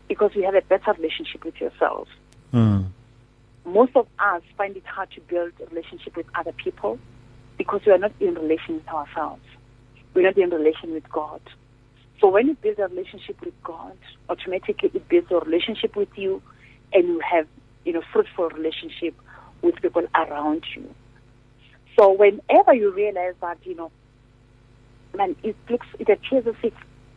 because 0.10 0.32
you 0.36 0.44
have 0.44 0.56
a 0.56 0.62
better 0.62 0.92
relationship 0.92 1.46
with 1.46 1.56
yourself. 1.62 2.10
Mm. 2.54 2.88
Most 3.64 3.96
of 3.96 4.06
us 4.20 4.42
find 4.58 4.76
it 4.76 4.86
hard 4.86 5.10
to 5.12 5.22
build 5.22 5.54
a 5.66 5.70
relationship 5.74 6.18
with 6.18 6.26
other 6.36 6.52
people 6.52 7.00
because 7.58 7.80
we 7.86 7.94
are 7.94 7.98
not 7.98 8.12
in 8.20 8.34
relation 8.34 8.76
with 8.76 8.88
ourselves. 8.90 9.42
We're 10.14 10.24
not 10.24 10.38
in 10.38 10.50
relation 10.50 10.92
with 10.92 11.10
God. 11.10 11.40
So 12.20 12.28
when 12.28 12.48
you 12.48 12.56
build 12.56 12.78
a 12.80 12.88
relationship 12.88 13.40
with 13.40 13.54
God, 13.64 13.98
automatically 14.28 14.92
it 14.94 15.08
builds 15.08 15.32
a 15.32 15.40
relationship 15.40 15.96
with 15.96 16.10
you 16.18 16.42
and 16.94 17.08
you 17.08 17.20
have, 17.20 17.48
you 17.86 17.94
know, 17.94 18.02
fruitful 18.12 18.50
relationship 18.50 19.16
with 19.62 19.76
people 19.82 20.04
around 20.16 20.66
you. 20.76 20.94
So 21.98 22.14
whenever 22.14 22.74
you 22.74 22.94
realize 22.94 23.34
that, 23.42 23.58
you 23.64 23.76
know, 23.76 23.92
man, 25.16 25.36
it 25.44 25.56
looks, 25.70 25.88
it 26.00 26.10
appears 26.10 26.46
as 26.48 26.56
if 26.64 26.74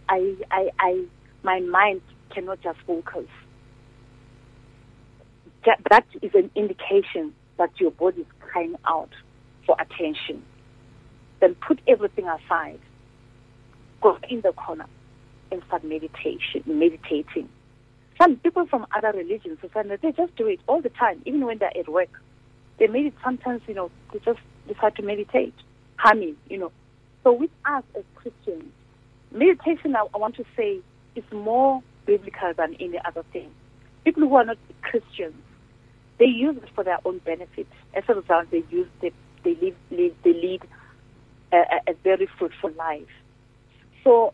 I, 0.09 0.35
I, 0.51 0.71
I, 0.79 1.05
my 1.43 1.61
mind 1.61 2.01
cannot 2.35 2.61
just 2.63 2.79
focus. 2.87 3.27
That, 5.91 6.05
is 6.23 6.31
an 6.35 6.51
indication 6.55 7.35
that 7.59 7.71
your 7.79 7.91
body 7.91 8.23
is 8.23 8.27
crying 8.41 8.77
out 8.87 9.11
for 9.67 9.77
attention. 9.79 10.43
Then 11.41 11.55
put 11.55 11.81
everything 11.87 12.27
aside, 12.27 12.81
go 14.01 14.19
in 14.29 14.41
the 14.41 14.53
corner, 14.53 14.87
and 15.53 15.63
start 15.67 15.85
meditation, 15.85 16.63
meditating. 16.67 17.49
Some 18.21 18.37
people 18.37 18.67
from 18.67 18.87
other 18.95 19.13
religions, 19.17 19.59
they 19.63 20.13
just 20.13 20.37
do 20.37 20.47
it 20.47 20.61
all 20.67 20.83
the 20.83 20.91
time, 20.91 21.23
even 21.25 21.47
when 21.47 21.59
they're 21.59 21.77
at 21.77 21.89
work. 21.89 22.11
They 22.79 22.87
meditate 22.87 23.15
sometimes, 23.25 23.63
you 23.67 23.75
know, 23.75 23.91
they 24.13 24.19
just 24.19 24.41
decide 24.69 24.97
to 24.97 25.03
meditate, 25.03 25.55
humming, 25.97 26.37
you 26.49 26.59
know. 26.59 26.73
So 27.25 27.33
with 27.33 27.51
us 27.65 27.83
as 27.97 28.05
Christians, 28.15 28.73
meditation, 29.33 29.97
I, 29.97 30.07
I 30.15 30.19
want 30.19 30.37
to 30.37 30.45
say, 30.57 30.81
is 31.15 31.25
more 31.33 31.83
biblical 32.07 32.53
than 32.57 32.75
any 32.81 32.99
other 33.05 33.25
thing. 33.33 33.51
People 34.05 34.29
who 34.29 34.35
are 34.37 34.45
not 34.45 34.59
Christians, 34.83 35.35
they 36.19 36.27
use 36.27 36.57
it 36.57 36.69
for 36.75 36.85
their 36.85 36.99
own 37.05 37.19
benefit. 37.19 37.67
As 37.95 38.05
a 38.09 38.15
result, 38.15 38.51
they 38.51 38.63
use 38.71 38.89
they 39.01 39.13
they 39.45 39.55
live 39.55 39.77
they 39.91 40.33
lead 40.33 40.63
a, 41.53 41.57
a 41.89 41.95
very 42.05 42.29
fruitful 42.39 42.73
life. 42.73 43.09
So, 44.05 44.33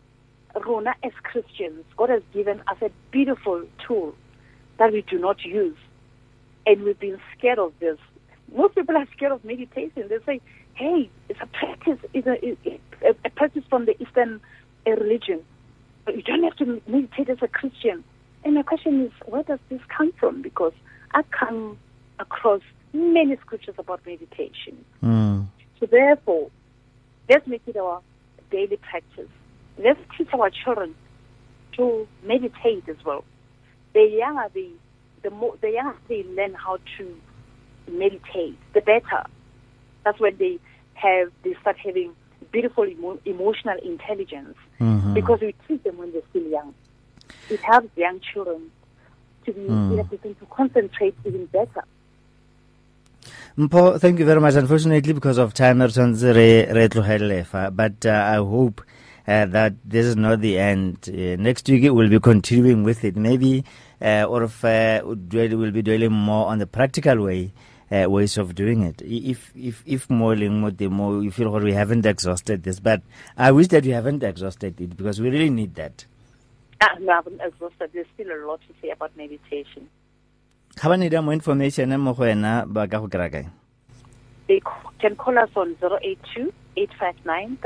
Rona, 0.65 0.95
as 1.03 1.11
Christians, 1.23 1.83
God 1.95 2.09
has 2.09 2.21
given 2.33 2.61
us 2.67 2.77
a 2.81 2.89
beautiful 3.11 3.63
tool 3.85 4.15
that 4.77 4.91
we 4.91 5.01
do 5.01 5.17
not 5.19 5.43
use, 5.43 5.77
and 6.65 6.83
we've 6.83 6.99
been 6.99 7.19
scared 7.37 7.59
of 7.59 7.73
this. 7.79 7.97
Most 8.55 8.75
people 8.75 8.95
are 8.95 9.07
scared 9.15 9.31
of 9.31 9.43
meditation. 9.43 10.07
They 10.07 10.19
say, 10.25 10.41
"Hey, 10.75 11.09
it's 11.29 11.39
a 11.41 11.47
practice. 11.47 11.99
It's 12.13 12.27
a, 12.27 13.07
a, 13.07 13.15
a 13.25 13.29
practice 13.31 13.63
from 13.69 13.85
the 13.85 14.01
Eastern 14.01 14.41
religion." 14.85 15.43
you 16.13 16.21
don't 16.21 16.43
have 16.43 16.55
to 16.57 16.81
meditate 16.87 17.29
as 17.29 17.39
a 17.41 17.47
Christian. 17.47 18.03
And 18.43 18.55
my 18.55 18.63
question 18.63 19.05
is, 19.05 19.11
where 19.25 19.43
does 19.43 19.59
this 19.69 19.81
come 19.95 20.13
from? 20.13 20.41
Because 20.41 20.73
I 21.13 21.23
come 21.31 21.77
across 22.19 22.61
many 22.93 23.35
scriptures 23.37 23.75
about 23.77 24.05
meditation. 24.05 24.83
Mm. 25.03 25.47
So 25.79 25.85
therefore, 25.85 26.49
let's 27.29 27.45
make 27.47 27.61
it 27.67 27.77
our 27.77 28.01
daily 28.51 28.77
practice. 28.77 29.29
Let's 29.79 29.99
teach 30.17 30.29
our 30.33 30.49
children 30.49 30.95
to 31.77 32.07
meditate 32.23 32.87
as 32.89 32.97
well. 33.05 33.23
The 33.93 34.03
younger 34.19 34.47
they, 34.53 34.69
the 35.23 35.29
more 35.29 35.55
the 35.61 35.71
younger 35.71 35.95
they 36.07 36.23
learn 36.23 36.53
how 36.53 36.77
to 36.97 37.15
meditate, 37.91 38.57
the 38.73 38.81
better. 38.81 39.23
That's 40.03 40.19
when 40.19 40.37
they 40.37 40.59
have 40.95 41.31
they 41.43 41.53
start 41.61 41.77
having 41.77 42.11
beautiful 42.51 42.85
emo- 42.85 43.19
emotional 43.25 43.77
intelligence 43.83 44.55
Mhm. 44.79 45.13
because 45.13 45.39
we 45.41 45.53
teach 45.67 45.83
them 45.83 45.97
when 45.97 46.11
they're 46.11 46.21
still 46.29 46.47
young. 46.47 46.73
It 47.49 47.59
helps 47.61 47.95
young 47.97 48.19
children 48.19 48.71
to 49.45 49.53
be 49.53 49.61
Mm. 49.61 49.93
in 49.93 49.99
a 49.99 50.03
position 50.03 50.35
to 50.35 50.45
concentrate 50.47 51.15
even 51.25 51.45
better. 51.47 51.83
Mpho, 53.57 53.99
thank 53.99 54.19
you 54.19 54.25
very 54.25 54.39
much. 54.39 54.55
Unfortunately, 54.55 55.13
because 55.13 55.37
of 55.37 55.53
time, 55.53 55.81
re 55.81 55.87
tshwanetse 55.87 56.33
re 56.35 56.49
re 56.77 56.87
tlogele 56.89 57.45
fa. 57.45 57.71
but 57.71 58.05
uh, 58.05 58.11
I 58.35 58.37
hope 58.37 58.81
uh, 59.27 59.45
that 59.45 59.73
this 59.83 60.05
is 60.05 60.15
not 60.15 60.41
the 60.41 60.57
end. 60.57 61.09
Uh, 61.09 61.35
next 61.41 61.67
week 61.67 61.83
we'll 61.91 62.09
be 62.09 62.19
continuing 62.19 62.83
with 62.83 63.03
it. 63.03 63.15
Maybe, 63.15 63.63
uh, 64.01 64.23
or 64.23 64.43
if 64.43 64.63
uh, 64.63 65.01
we'll 65.03 65.71
be 65.71 65.81
dwelling 65.81 66.11
more 66.11 66.47
on 66.47 66.59
the 66.59 66.67
practical 66.67 67.23
way. 67.23 67.53
Uh, 67.89 68.05
ways 68.09 68.37
of 68.37 68.53
doing 68.53 68.83
it. 68.83 69.01
If 69.01 69.53
if 69.55 69.81
if 69.85 70.09
more 70.09 70.35
leng 70.35 70.59
mo 70.59 70.71
teng 70.71 70.91
mo, 70.91 71.21
you 71.21 71.31
feel 71.31 71.49
we 71.57 71.71
haven't 71.71 72.05
exhausted 72.05 72.63
this, 72.63 72.81
but 72.81 73.01
I 73.37 73.53
wish 73.53 73.69
that 73.69 73.85
we 73.85 73.91
haven't 73.91 74.23
exhausted 74.23 74.81
it 74.81 74.97
because 74.97 75.21
we 75.21 75.29
really 75.29 75.49
need 75.49 75.75
that. 75.75 76.03
Ah, 76.81 76.97
no, 76.99 77.13
I 77.13 77.15
haven't 77.15 77.39
exhausted. 77.39 77.91
There's 77.93 78.05
still 78.13 78.27
a 78.27 78.43
lot 78.45 78.59
to 78.67 78.73
say 78.81 78.89
about 78.89 79.15
meditation. 79.15 79.87
Ga 80.75 80.89
ba 80.89 80.97
need 80.97 81.13
more 81.13 81.31
information 81.31 81.95
mo 81.97 82.13
go 82.13 82.23
wena 82.23 82.67
ba 82.67 82.89
ka 82.89 82.99
go 82.99 83.07
kry-a 83.07 83.29
kae? 83.29 83.49
They 84.49 84.59
can 84.99 85.15
call 85.15 85.39
us 85.39 85.49
on 85.55 85.77
082 85.81 86.51
859 86.75 87.57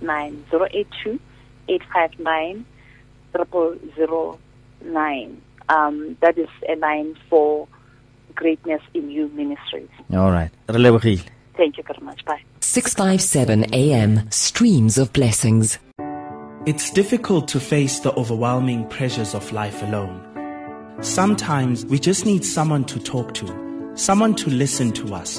0009. 0.00 0.44
082 0.52 1.20
859 1.68 2.64
0009. 4.82 5.42
Um, 5.68 6.16
that 6.20 6.38
is 6.38 6.48
a 6.68 6.76
line 6.76 7.16
for 7.28 7.66
Greatness 8.34 8.82
in 8.94 9.10
You 9.10 9.28
Ministries. 9.28 9.88
All 10.12 10.30
right. 10.30 10.50
Re. 10.68 11.22
Thank 11.56 11.78
you 11.78 11.82
very 11.82 11.98
much. 12.02 12.24
Bye. 12.24 12.42
657 12.60 13.74
AM, 13.74 14.30
streams 14.30 14.98
of 14.98 15.12
blessings. 15.12 15.78
It's 16.66 16.90
difficult 16.90 17.48
to 17.48 17.60
face 17.60 18.00
the 18.00 18.12
overwhelming 18.14 18.88
pressures 18.88 19.34
of 19.34 19.52
life 19.52 19.82
alone. 19.82 20.20
Sometimes 21.00 21.86
we 21.86 21.98
just 21.98 22.26
need 22.26 22.44
someone 22.44 22.84
to 22.86 22.98
talk 22.98 23.34
to, 23.34 23.92
someone 23.94 24.34
to 24.36 24.50
listen 24.50 24.92
to 24.92 25.14
us. 25.14 25.38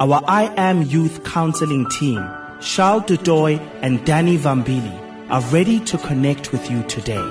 Our 0.00 0.20
I 0.26 0.52
Am 0.56 0.82
Youth 0.82 1.22
Counseling 1.22 1.88
team, 1.88 2.18
Charles 2.60 3.04
Dudoy 3.04 3.60
and 3.80 4.04
Danny 4.04 4.36
Vambili, 4.36 4.92
are 5.30 5.40
ready 5.52 5.78
to 5.84 5.96
connect 5.98 6.50
with 6.50 6.68
you 6.68 6.82
today. 6.88 7.22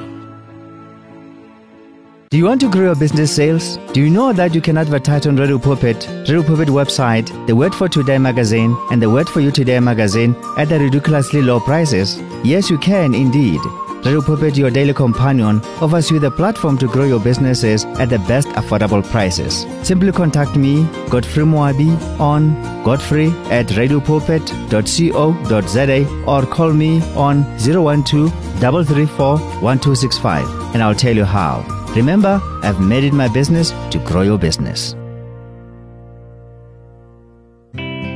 Do 2.30 2.38
you 2.38 2.46
want 2.46 2.62
to 2.62 2.70
grow 2.72 2.84
your 2.84 2.96
business 2.96 3.36
sales? 3.36 3.78
Do 3.92 4.02
you 4.02 4.10
know 4.10 4.32
that 4.32 4.56
you 4.56 4.62
can 4.62 4.78
advertise 4.78 5.28
on 5.28 5.36
Radio 5.36 5.60
Pulpit, 5.60 6.08
Radio 6.10 6.42
Pulpit 6.42 6.70
website, 6.70 7.28
the 7.48 7.56
Word 7.56 7.76
for 7.76 7.90
Today 7.90 8.18
magazine, 8.18 8.78
and 8.92 9.02
the 9.02 9.10
Word 9.10 9.28
for 9.28 9.42
You 9.42 9.52
Today 9.52 9.82
magazine 9.82 10.34
at 10.58 10.70
the 10.70 10.80
ridiculously 10.80 11.42
low 11.42 11.60
prices? 11.60 12.18
Yes, 12.46 12.70
you 12.70 12.78
can 12.78 13.14
indeed. 13.14 13.60
Radio 14.06 14.22
Pulpit, 14.22 14.58
your 14.58 14.70
daily 14.70 14.94
companion, 14.94 15.62
offers 15.82 16.12
you 16.12 16.20
the 16.20 16.30
platform 16.30 16.78
to 16.78 16.88
grow 16.88 17.06
your 17.06 17.22
businesses 17.22 17.86
at 17.86 18.10
the 18.10 18.20
best 18.20 18.50
affordable 18.50 19.02
prices. 19.02 19.66
Simply 19.82 20.12
contact 20.12 20.58
me, 20.58 20.86
Godfrey 21.10 21.46
Moabi, 21.46 21.98
on 22.20 22.54
godfrey 22.84 23.28
at 23.50 23.68
radiopulpit.co.za 23.68 26.26
or 26.28 26.46
call 26.46 26.74
me 26.74 27.02
on 27.16 27.46
012 27.60 28.30
334 28.60 29.38
1265 29.62 30.76
and 30.76 30.84
I'll 30.84 30.94
tell 30.94 31.16
you 31.16 31.24
how. 31.24 31.64
Remember, 31.96 32.42
I've 32.62 32.82
made 32.82 33.06
it 33.06 33.14
my 33.14 33.30
business 33.30 33.72
to 33.92 34.00
grow 34.00 34.24
your 34.24 34.38
business. 34.38 34.96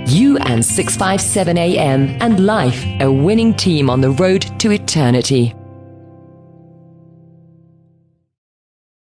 You 0.10 0.38
and 0.40 0.66
657 0.66 1.58
AM 1.58 2.18
and 2.22 2.46
life, 2.46 2.86
a 3.00 3.10
winning 3.10 3.54
team 3.54 3.90
on 3.90 4.02
the 4.02 4.12
road 4.12 4.42
to 4.60 4.72
eternity. 4.72 5.56